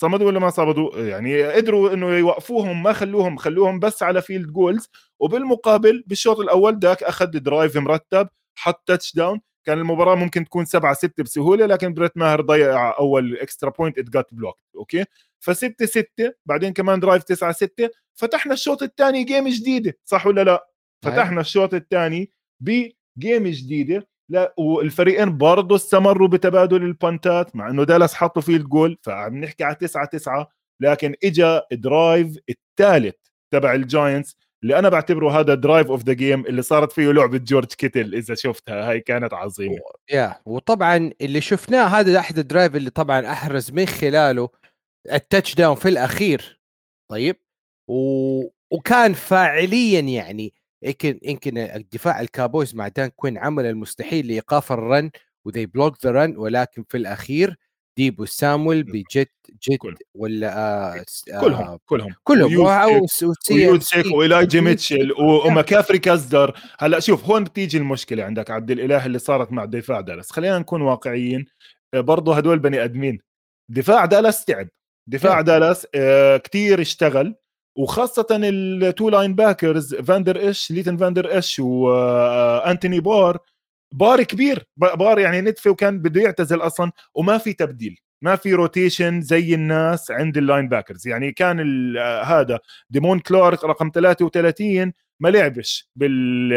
[0.00, 4.88] صمدوا ولا ما صمدوا؟ يعني قدروا إنه يوقفوهم ما خلوهم خلوهم بس على field goals
[5.20, 8.28] وبالمقابل بالشوط الأول داك أخذ drive مرتب
[8.58, 13.70] حط touchdown كان المباراة ممكن تكون 7 6 بسهولة لكن بريت ماهر ضيع أول extra
[13.70, 15.04] point it got blocked okay؟
[15.40, 16.06] ف 6 6
[16.46, 20.68] بعدين كمان drive 9 6 فتحنا الشوط الثاني game جديدة صح ولا لا؟
[21.02, 27.70] فتحنا الشوط الثاني ب game جديدة لا والفريقين برضه استمروا بتبادل ال punt ات مع
[27.70, 30.48] إنه دالاس حطوا field goal فعم نحكي على 9 9
[30.80, 33.14] لكن اجى drive الثالث
[33.52, 37.38] تبع ال Giants اللي أنا بعتبره هذا drive of the game اللي صارت فيه لعبة
[37.38, 38.90] جورج كيتل إذا شفتها.
[38.90, 39.78] هاي كانت عظيمة.
[40.10, 44.48] يا وطبعا اللي شفناه هذا أحد ال drive اللي طبعا أحرز من خلاله
[45.12, 46.60] ال touchdown في الأخير.
[47.10, 47.36] طيب؟
[47.88, 48.42] و...
[48.70, 54.82] وكان فاعليا يعني يمكن يمكن الدفاع ال Cowboys مع دان كوين عمل المستحيل لإيقاف ال
[54.82, 55.10] run
[55.44, 57.56] و they block the run ولكن في الأخير
[57.96, 59.32] ديبو سامويل بجت
[59.68, 59.78] جت
[60.14, 61.04] ولا آه
[61.40, 62.56] كلهم آه كلهم كلهم.
[63.50, 69.52] ويوتسيك وايلاجي ميتشل ومكافري كازدر هلأ شوف هون بتيجي المشكلة عندك عبد الإله اللي صارت
[69.52, 70.30] مع دفاع دالاس.
[70.32, 71.46] خلينا نكون واقعيين.
[71.94, 73.18] آه، برضه هدول بني أدمين.
[73.68, 74.68] دفاع دالاس تعب.
[75.08, 77.34] دفاع دالاس آه كثير اشتغل.
[77.78, 83.38] وخاصة التو لاين باكرز فاندر إيش ليتن فاندر إيش وانتوني بار
[83.92, 89.20] بار كبير بار يعني نتفه وكان بده يعتزل أصلا وما في تبديل ما في rotation
[89.20, 91.60] زي الناس عند ال linebackers يعني كان
[92.24, 92.58] هذا
[92.90, 96.48] ديمون كلارك رقم 33 ما لعبش بال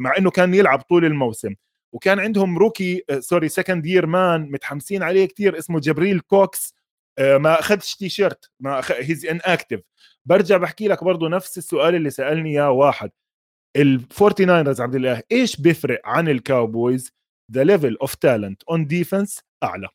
[0.00, 1.54] مع إنه كان يلعب طول الموسم.
[1.92, 6.74] وكان عندهم rookie sorry second year man متحمسين عليه كثير اسمه جبريل كوكس.
[7.18, 9.80] آه، ما أخذش تي شيرت ما he's inactive
[10.24, 13.10] برجع بحكي لك برضه نفس السؤال اللي سألني إياه واحد.
[13.76, 17.12] ال Forty Niners عبد الإله إيش بيفرق عن ال Cowboys
[17.52, 19.88] the level of talent on defense أعلى.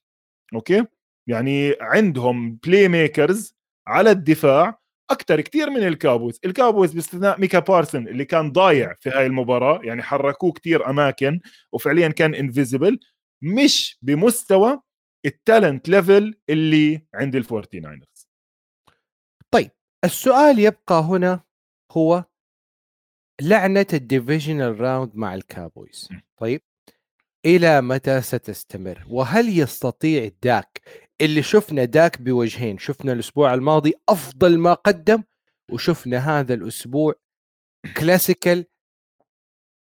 [0.54, 0.86] okay؟
[1.30, 3.56] يعني عندهم playmakers
[3.88, 4.80] على الدفاع
[5.12, 9.26] أكثر كثير من ال Cowboys ال Cowboys باستثناء ميكا بارسون اللي كان ضايع في هاي
[9.26, 11.40] المباراة يعني حركوه كثير أماكن
[11.72, 13.00] وفعليا كان invisible
[13.44, 14.82] مش بمستوى
[15.26, 18.28] ال talent level اللي عند ال Forty Niners
[19.54, 19.72] طيب
[20.06, 21.44] السؤال يبقى هنا
[21.92, 22.26] هو
[23.42, 26.62] لعنة ال divisional round مع ال Cowboys طيب
[27.46, 30.82] إلى متى ستستمر؟ وهل يستطيع داك
[31.22, 35.24] اللي شفنا داك بوجهين شفنا الأسبوع الماضي أفضل ما قدم
[35.72, 37.14] وشفنا هذا الأسبوع
[37.98, 38.66] classical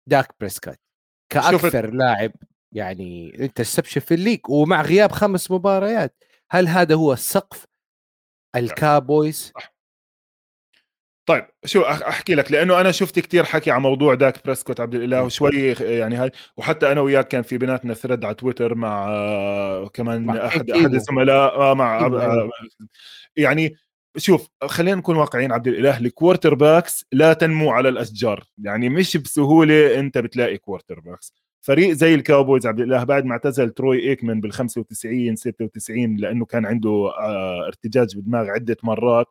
[0.07, 0.81] داك بريسكات
[1.29, 2.31] كأكثر لاعب
[2.71, 6.23] يعني interception في ال league ومع غياب خمس مباريات.
[6.51, 7.65] هل هذا هو سقف
[8.55, 9.53] ال Cowboys
[11.29, 15.23] طيب شو أحكي لك لأنه أنا شفت كتير حكي عن موضوع داك بريسكوت عبد الإله
[15.23, 19.07] وشوي يعني هاي وحتى أنا وياك كان في بيناتنا thread على تويتر مع
[19.93, 22.49] كمان مع أحد أحد الزملاء آه، مع آه،
[23.35, 23.75] يعني
[24.17, 29.99] شوف خلينا نكون واقعيين عبد الإله ال quarterbacks لا تنمو على الأشجار يعني مش بسهولة
[29.99, 35.35] أنت بتلاقي quarterbacks فريق زي الكاوبويز عبد الإله بعد ما اعتزل تروي إيكمان بال 95
[35.35, 36.89] 96 لأنه كان عنده
[37.19, 39.27] آه ارتجاج بالدماغ عدة مرات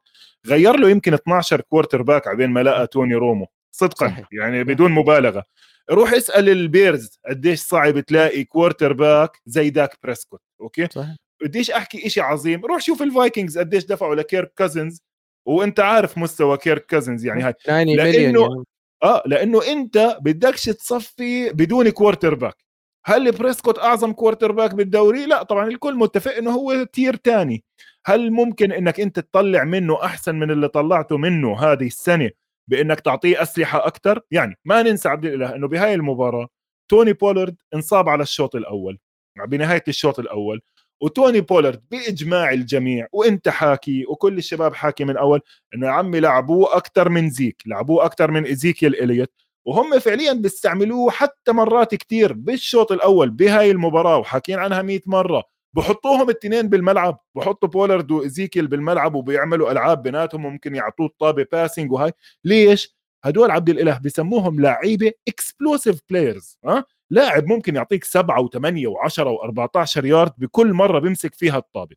[0.46, 3.46] غير له يمكن 12 quarterback عبين ما لقى توني رومو.
[3.70, 4.28] صدقا صحيح.
[4.32, 5.44] يعني بدون مبالغة.
[5.90, 11.16] روح اسأل البيرز قديش صعب تلاقي quarterback زي داك بريسكوت okay؟ صحيح.
[11.42, 12.64] بديش أحكي شيء عظيم.
[12.64, 15.02] روح شوف الفايكنجز قديش دفعوا لكيرك كازنز
[15.46, 17.54] وأنت عارف مستوى كيرك كازنز يعني هاي.
[17.68, 18.64] لأنه
[19.02, 22.68] آه لأنه أنت بدكش تصفي بدون quarterback
[23.04, 27.64] هل بريسكوت أعظم quarterback بالدوري؟ لا طبعا الكل متفق إنه هو tier تاني.
[28.06, 32.30] هل ممكن إنك أنت تطلع منه أحسن من اللي طلعته منه هذه السنة
[32.68, 36.48] بإنك تعطيه أسلحة أكثر يعني ما ننسى عبد الإله إنه بهاي المباراة
[36.90, 38.98] توني بولارد انصاب على الشوط الأول.
[39.46, 40.60] بنهاية الشوط الأول
[41.00, 45.40] وتوني بولارد بإجماع الجميع وإنت حاكي وكل الشباب حاكي من أول
[45.74, 49.30] إنه يا عمي لعبوه أكثر من زيك لعبوه أكثر من ايزيكيل إليوت.
[49.66, 55.44] وهم فعليا بيستعملوه حتى مرات كثير بالشوط الأول بهاي المباراة وحاكين عنها 100 مرة.
[55.76, 62.12] بحطوهم الاثنين بالملعب بحطوا بولارد وايزيكيل بالملعب وبيعملوا ألعاب بيناتهم ممكن يعطوه الطابه passing وهاي.
[62.44, 69.36] ليش؟ هدول عبد الإله بسموهم لعيبة explosive players ها؟ لاعب ممكن يعطيك سبعة وثمانية وعشرة
[69.36, 71.96] و14 يارد بكل مرة بيمسك فيها الطابة.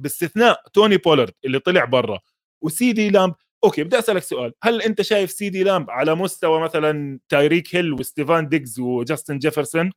[0.00, 2.18] باستثناء توني بولارد اللي طلع برا
[2.64, 3.34] وسيدي لامب.
[3.64, 4.52] okay بدي أسألك سؤال.
[4.62, 9.92] هل أنت شايف سيدي لامب على مستوى مثلا تايريك هيل وستيفان ديجز وجاستن جيفرسون؟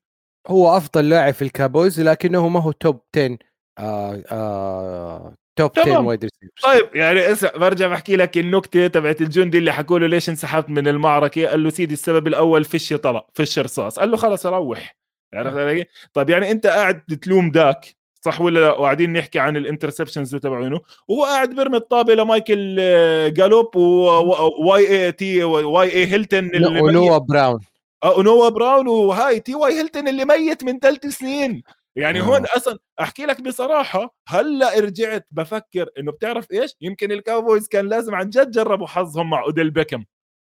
[0.48, 3.38] هو أفضل لاعب في الكاوبويز لكنه ما هو top 10
[3.80, 6.30] آه آه top 10 wide
[6.64, 10.88] طيب يعني اسمع برجع بحكي لك النكتة تبعت الجندي اللي حكوا له ليش انسحبت من
[10.88, 11.47] المعركة.
[11.47, 13.99] قال له سيدي السبب الأول فش طلق فش رصاص.
[13.99, 14.97] قال له خلص روح.
[15.34, 19.63] عرفت علي؟ طيب يعني أنت قاعد تلوم داك صح ولا لا؟ وقاعدين نحكي عن ال
[19.63, 20.80] interceptions تبعونه.
[21.08, 27.60] وهو قاعد بيرمي الطابة لمايكل آه، جالوب وواي اي تي واي اي هيلتون ونوا براون.
[28.04, 31.64] آه ونوا براون وهاي تي واي هيلتون اللي ميت من ثلاث سنين.
[31.96, 32.24] يعني آه.
[32.24, 38.16] هون أصلا أحكي لك بصراحة هلأ رجعت بفكر إنه بتعرف إيش؟ يمكن الكاوبويز كان لازم
[38.16, 40.06] عن جد جربوا حظهم مع أوديل بيكم.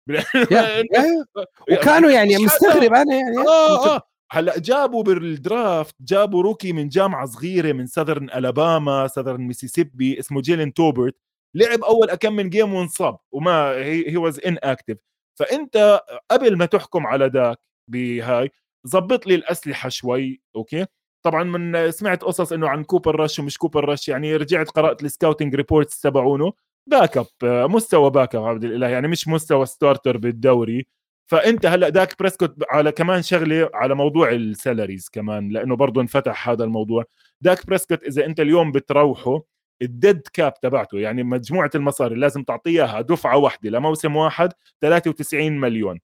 [1.71, 3.37] وكانوا يعني مستغرب أنا يعني.
[3.37, 4.01] آه آه.
[4.31, 10.41] هلأ جابوا بال draft جابوا rookie من جامعة صغيرة من سذرن الاباما سذرن ميسيسيبي اسمه
[10.41, 11.15] جيلين تولبرت
[11.55, 14.97] لعب أول كم من game وانصاب وما هي was inactive
[15.39, 18.51] فأنت قبل ما تحكم على داك بهاي
[18.87, 20.85] ظبط لي الأسلحة شوي okay؟
[21.23, 25.09] طبعا من سمعت قصص إنه عن كوبر رش ومش كوبر رش يعني رجعت قرأت ال
[25.09, 26.53] scouting reports تبعونه.
[26.87, 30.87] backup مستوى backup عبد الإله يعني مش مستوى starter بالدوري.
[31.31, 36.49] فأنت هلأ داك بريسكوت على كمان شغلة على موضوع ال salaries كمان لأنه برضه انفتح
[36.49, 37.03] هذا الموضوع.
[37.41, 39.41] داك بريسكوت إذا أنت اليوم بتروحه
[39.81, 45.99] ال dead cap تبعته يعني مجموعة المصاري لازم تعطيها دفعة واحدة لموسم واحد 93 مليون.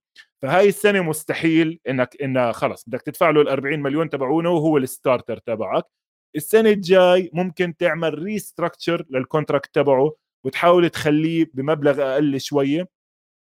[0.46, 4.85] فهاي السنة مستحيل إنك انها خلص بدك تدفع له ال 40 مليون تبعونه وهو ال
[4.85, 5.84] starter تبعك.
[6.36, 10.14] السنة الجاي ممكن تعمل restructure لل contract تبعه
[10.46, 12.88] وتحاول تخليه بمبلغ أقل شوية.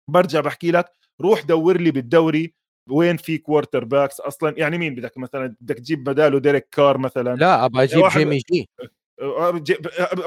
[0.09, 2.53] برجع بحكي لك روح دور لي بالدوري
[2.89, 4.53] وين في quarterbacks أصلا.
[4.57, 7.35] يعني مين بدك مثلا؟ بدك تجيب بداله ديريك كار مثلا.
[7.35, 8.69] لا أبغى أجيب جيمي جي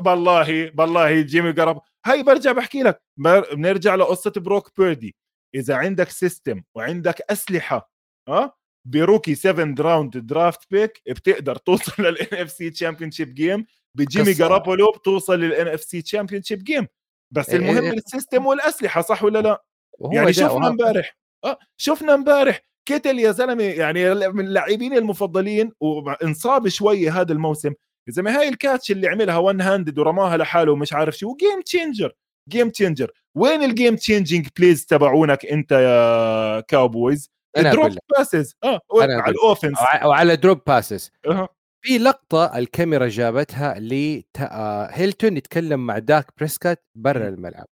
[0.00, 3.02] بالله بالله جيمي قرب هاي برجع بحكي لك.
[3.16, 5.14] بنرجع لقصة بروك بيردي.
[5.54, 7.92] إذا عندك system وعندك أسلحة
[8.28, 14.32] ها أه؟ ب rookie 7 round draft pick بتقدر توصل لل NFC championship game بجيمي
[14.32, 16.86] جارابولو بتوصل لل NFC championship game
[17.30, 17.92] بس إيه، المهم إيه.
[17.92, 19.64] ال system والأسلحة صح ولا لا؟
[20.12, 27.10] يعني شفنا امبارح آه شفنا امبارح كيتل يا زلمة يعني من اللاعبين المفضلين وانصاب شوي
[27.10, 27.74] هذا الموسم
[28.08, 32.12] يا زلمة هاي ال catch اللي عملها one-handed ورماها لحاله ومش عارف شو game changer
[32.48, 39.30] game changer وين ال game changing plays تبعونك انت يا كاوبويز drop passes آه على
[39.30, 41.48] ال offense وعلى دروب باسز أه.
[41.82, 47.66] في لقطة الكاميرا جابتها لهيلتون يتكلم مع داك بريسكات برا الملعب.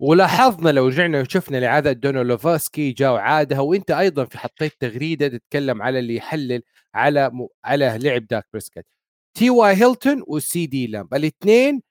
[0.00, 5.82] ولاحظنا لو رجعنا وشفنا لعادة دان أورلوفسكي جاء وعادها وأنت أيضا في حطيت تغريدة تتكلم
[5.82, 6.62] على اللي يحلل
[6.94, 7.46] على م...
[7.64, 8.86] على لعب داك بريسكت
[9.34, 11.82] تي واي هيلتون وسي دي لامب الاثنين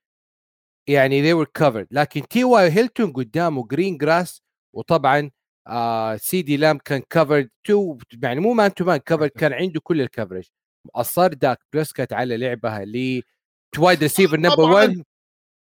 [0.90, 1.88] يعني they were covered.
[1.92, 4.42] لكن تي واي هيلتون قدامه green grass
[4.76, 5.32] وطبعا
[5.68, 9.80] آه سي دي لامب كان covered too يعني مو man to man covered كان عنده
[9.84, 10.44] كل ال coverage
[10.96, 13.22] اصر داك بريسكت على لعبها ل
[13.78, 15.04] wide receiver number 1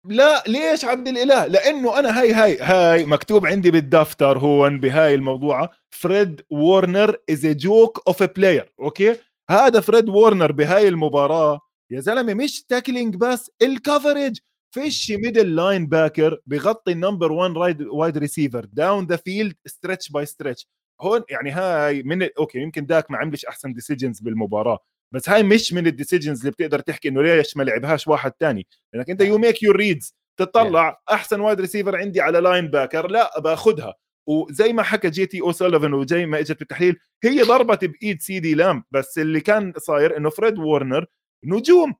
[0.07, 5.69] لا ليش عبد الإله؟ لأنه أنا هاي هاي هاي مكتوب عندي بالدفتر هون بهاي الموضوعة.
[5.89, 9.15] فريد وورنر is a joke of a player okay؟
[9.49, 11.59] هذا فريد وورنر بهاي المباراة.
[11.91, 14.37] يا زلمة مش tackling بس ال coverage
[14.75, 20.67] فيش middle linebacker بغطي ال number 1 wide receiver down the field stretch by stretch
[21.01, 24.79] هون يعني هاي من okay يمكن داك ما عملش أحسن decisions بالمباراة
[25.13, 28.67] بس هاي مش من ال decisions اللي بتقدر تحكي إنه ليش ما لعبهاش واحد تاني.
[28.93, 33.93] لأنك أنت you make your reads تطلع أحسن wide receiver عندي على linebacker لا باخذها
[34.27, 38.39] وزي ما حكى جي تي أو سوليفن وزي ما إجت بالتحليل هي ضربت بإيد سي
[38.39, 41.05] دي لامب بس اللي كان صاير إنه فريد وورنر
[41.45, 41.93] نجوم.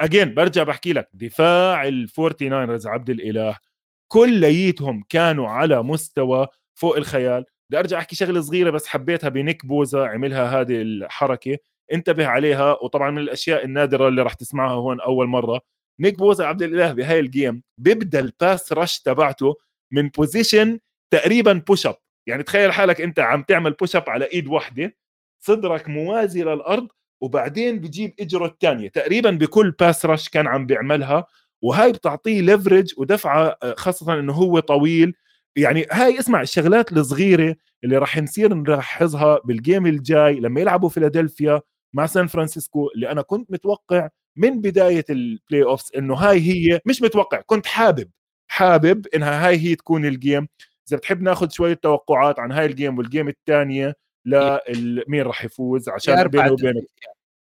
[0.00, 3.56] again برجع بحكي لك دفاع ال Forty Niners عبد الإله
[4.08, 7.44] كليتهم كانوا على مستوى فوق الخيال.
[7.70, 11.58] بدي أرجع أحكي شغلة صغيرة بس حبيتها بنيك بوزا عملها هذه الحركة.
[11.92, 15.60] انتبه عليها وطبعا من الأشياء النادرة اللي راح تسمعها هون أول مرة.
[16.00, 19.54] نيك بوزا عبد الإله بهاي ال game بيبدأ ال pass rush تبعته
[19.92, 20.78] من position
[21.12, 24.96] تقريبا push up يعني تخيل حالك أنت عم تعمل push up على إيد واحدة
[25.44, 26.88] صدرك موازي للأرض
[27.22, 31.26] وبعدين بجيب إجرة الثانية تقريبا بكل pass rush كان عم بيعملها
[31.62, 35.14] وهاي بتعطيه leverage ودفعه آه، خاصة إنه هو طويل.
[35.56, 41.60] يعني هاي اسمع الشغلات الصغيرة اللي راح نصير نلاحظها بال game الجاي لما يلعبوا فيلادلفيا
[41.94, 47.02] مع سان فرانسيسكو اللي أنا كنت متوقع من بداية ال playoffs إنه هاي هي مش
[47.02, 48.10] متوقع كنت حابب
[48.50, 50.48] حابب إنها هاي هي تكون ال game
[50.88, 53.94] إذا بتحب ناخذ شوية توقعات عن هاي ال game وال game الثانية
[54.24, 56.84] لمين راح يفوز؟ عشان بينه وبينك.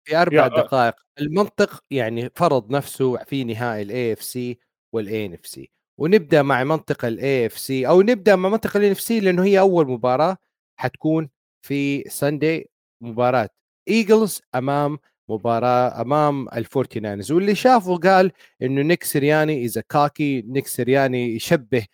[0.07, 4.59] في أربع دقائق المنطق يعني فرض نفسه في نهائي ال AFC
[4.93, 9.61] وال NFC ونبدأ مع منطق ال AFC أو نبدأ مع منطقه ال AFC لأنه هي
[9.61, 10.37] أول مباراة
[10.77, 11.29] حتكون
[11.63, 13.49] في Sunday مباراة
[13.89, 14.99] Eagles أمام
[15.29, 18.33] مباراة أمام الفورتي ناينز واللي شافه قال
[18.63, 21.87] إنه نيك سرياني is a cocky نيك سرياني يشبه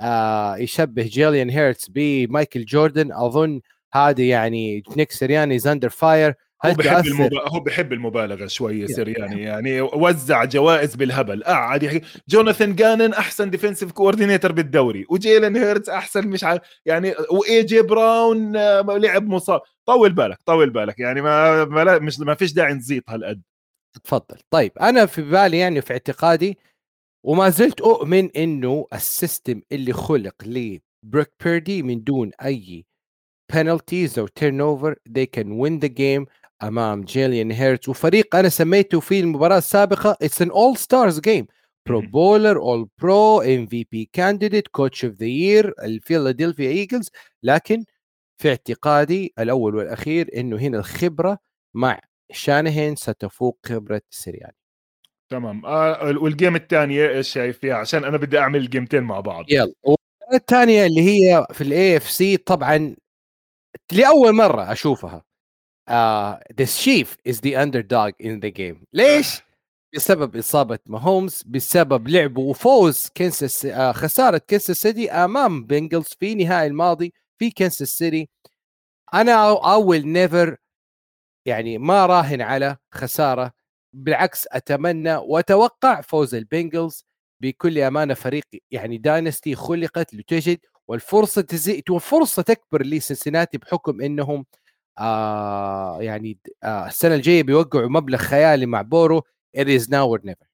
[0.00, 3.12] آه يشبه جيلين هيرتس بمايكل جوردن.
[3.12, 3.60] أظن
[3.94, 6.34] هذه يعني نيك سرياني is under fire
[6.64, 11.44] هو بحب المبالغة هو بحب المبالغة شوي سرياني يعني وزع جوائز بالهبل.
[11.44, 15.06] قعد يحكي جوناثان جانون أحسن defensive coordinator بالدوري.
[15.08, 19.60] وجيلن هيرتز أحسن مش عارف يعني وإي جي براون آه، لعب مصاب.
[19.86, 20.98] طول بالك طول بالك.
[20.98, 23.42] يعني ما ما, مش ما فيش داعي نزيط هالقد.
[24.04, 24.38] تفضل.
[24.50, 26.58] طيب أنا في بالي يعني في اعتقادي
[27.26, 32.84] وما زلت أؤمن إنه ال system اللي خلق لبروك بيردي من دون أي
[33.52, 36.26] penalties أو turnover they can win the game
[36.62, 40.16] أمام جيليان هيرتز وفريق أنا سميته في المباراة السابقة.
[40.22, 41.46] it's an all stars game
[41.88, 47.10] pro bowler all pro MVP candidate coach of the year ال Philadelphia Eagles
[47.42, 47.84] لكن
[48.38, 51.38] في اعتقادي الأول والأخير إنه هنا الخبرة
[51.74, 52.00] مع
[52.32, 54.56] شانهان ستفوق خبرة سرياني
[55.28, 55.66] تمام.
[55.66, 59.44] آه وال game الثانية إيش شايف فيها؟ عشان أنا بدي أعمل جيمتين مع بعض.
[59.48, 59.74] يلا.
[60.34, 62.96] الثانية اللي هي في ال AFC طبعا
[63.92, 65.22] لأول مرة أشوفها.
[66.58, 69.42] the Chiefs is the underdog in the game ليش؟
[69.94, 76.66] بسبب إصابة ماهومز بسبب لعبه وفوز كنساس uh, خسارة كنساس سيتي أمام Bengals في نهائي
[76.66, 78.28] الماضي في كنساس سيتي.
[79.14, 80.56] أنا I will never
[81.46, 83.52] يعني ما راهن على خسارة
[83.92, 87.04] بالعكس أتمنى وأتوقع فوز ال Bengals
[87.40, 90.58] بكل أمانة فريق يعني dynasty خلقت لتجد
[90.88, 94.46] والفرصة تزيد والفرصة تكبر لسنسناتي بحكم إنهم
[94.98, 99.22] آه يعني آه السنة الجاية بيوقعوا مبلغ خيالي مع بورو
[99.56, 100.46] it is now or never.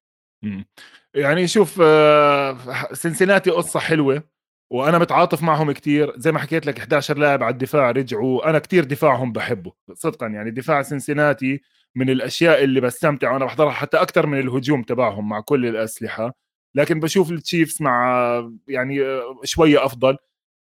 [1.14, 2.58] يعني شوف آه
[2.92, 4.22] سنسناتي قصة حلوة
[4.70, 6.12] وأنا متعاطف معهم كتير.
[6.16, 8.50] زي ما حكيت لك 11 لاعب على الدفاع رجعوا.
[8.50, 10.26] أنا كتير دفاعهم بحبه صدقا.
[10.26, 11.60] يعني دفاع سنسناتي
[11.94, 16.32] من الأشياء اللي بستمتع وأنا بحضرها حتى أكثر من الهجوم تبعهم مع كل الأسلحة.
[16.74, 20.16] لكن بشوف ال Chiefs مع يعني شوية أفضل.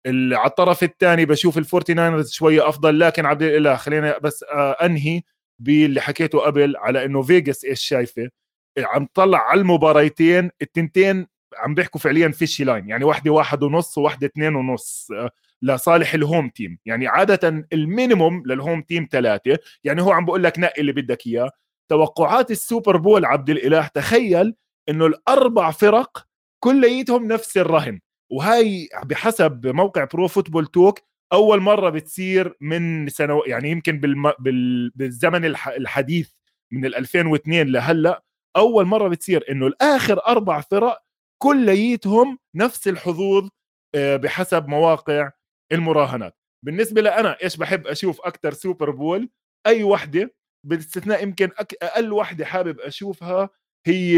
[0.08, 4.72] على الطرف الثاني بشوف ال Forty Niners شوية أفضل لكن عبد الاله خلينا بس آه،
[4.72, 5.22] أنهي
[5.60, 8.30] باللي حكيته قبل على إنه فيجاس إيش شايفة؟
[8.78, 11.28] عم تطلع على المباريتين التنتين
[11.58, 15.30] عم بيحكوا فعليا في شي line يعني واحدة واحد ونص وواحدة اثنين ونص آه،
[15.62, 20.26] لصالح ال home team يعني عادة ال minimum لل home team ثلاثة يعني هو عم
[20.26, 21.50] بقول لك نقي اللي بدك إياه.
[21.90, 24.56] توقعات ال Super Bowl عبد الإله تخيل
[24.90, 26.26] إنه الأربع فرق
[26.60, 28.00] كليتهم نفس الرهن.
[28.32, 31.00] وهي بحسب موقع Pro Football Talk
[31.34, 34.32] أول مرة بتصير من سنوات يعني يمكن بالم...
[34.40, 34.92] بال...
[34.96, 36.32] بالزمن الحديث
[36.72, 38.24] من ال 2002 لهلأ
[38.56, 41.02] أول مرة بتصير إنه الآخر أربع فرق
[41.42, 43.50] كليتهم نفس الحظوظ
[43.96, 45.32] آه، بحسب مواقع
[45.72, 46.38] المراهنات.
[46.66, 49.30] بالنسبة لأنا إيش بحب أشوف أكثر Super Bowl
[49.68, 50.34] أي وحدة
[50.66, 51.50] باستثناء يمكن
[51.82, 53.50] أقل وحدة حابب أشوفها
[53.88, 54.16] هي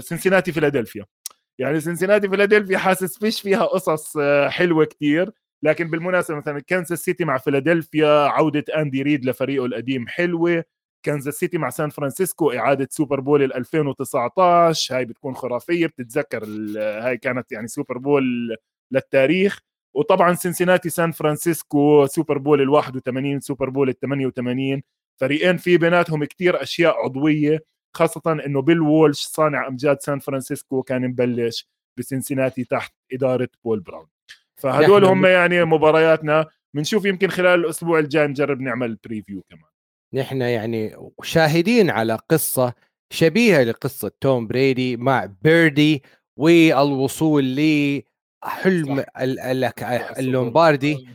[0.00, 1.04] سنسيناتي فيلادلفيا
[1.58, 5.30] يعني سنسيناتي فيلادلفيا حاسس فيش فيها قصص آه، حلوة كتير.
[5.62, 10.64] لكن بالمناسبة مثلا كانساس سيتي مع فيلادلفيا عودة أندي ريد لفريقه القديم حلوة.
[11.02, 16.44] كانزاس سيتي مع سان فرانسيسكو إعادة Super Bowl 2019 هاي بتكون خرافية بتتذكر
[16.78, 18.56] هاي كانت يعني Super Bowl
[18.92, 19.60] للتاريخ.
[19.94, 24.82] وطبعا سنسيناتي سان فرانسيسكو Super Bowl ال 81 Super Bowl ال 88
[25.20, 27.60] فريقين في بيناتهم كتير أشياء عضوية.
[27.94, 31.68] خاصة إنه بيل وولش صانع أمجاد سان فرانسيسكو كان مبلش
[31.98, 34.06] بسنسيناتي تحت إدارة بول براون.
[34.56, 39.70] فهدول هم يعني مبارياتنا بنشوف يمكن خلال الأسبوع الجاي نجرب نعمل preview كمان.
[40.14, 42.74] نحن يعني شاهدين على قصة
[43.12, 46.02] شبيهة لقصة توم بريدي مع بيردي
[46.36, 49.04] والوصول لحلم
[50.18, 51.08] اللومباردي.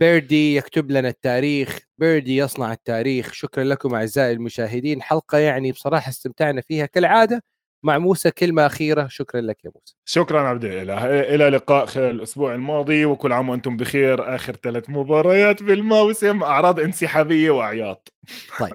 [0.00, 3.32] بيردي يكتب لنا التاريخ بيردي يصنع التاريخ.
[3.32, 5.02] شكرا لكم أعزائي المشاهدين.
[5.02, 7.42] حلقة يعني بصراحة استمتعنا فيها كالعادة.
[7.82, 9.06] مع موسى كلمة أخيرة.
[9.08, 9.96] شكرا لك يا موسى.
[10.04, 11.20] شكرا عبد الإله.
[11.20, 13.04] إلى لقاء خلال الأسبوع الماضي.
[13.04, 14.34] وكل عام وأنتم بخير.
[14.34, 16.42] آخر ثلاث مباريات بالموسم.
[16.42, 18.12] أعراض انسحابية وعياط
[18.58, 18.74] طيب.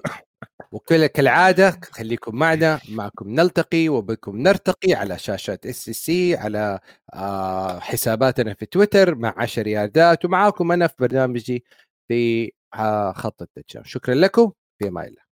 [0.72, 2.80] وكل كالعادة خليكم معنا.
[2.88, 6.78] معكم نلتقي وبكم نرتقي على شاشات إس سي على
[7.14, 10.24] آه حساباتنا في تويتر مع عشر ياردات.
[10.24, 11.64] ومعاكم أنا في برنامجي
[12.08, 12.52] في
[13.12, 14.52] خط التجار شكرا لكم.
[14.78, 15.29] في أمان الله.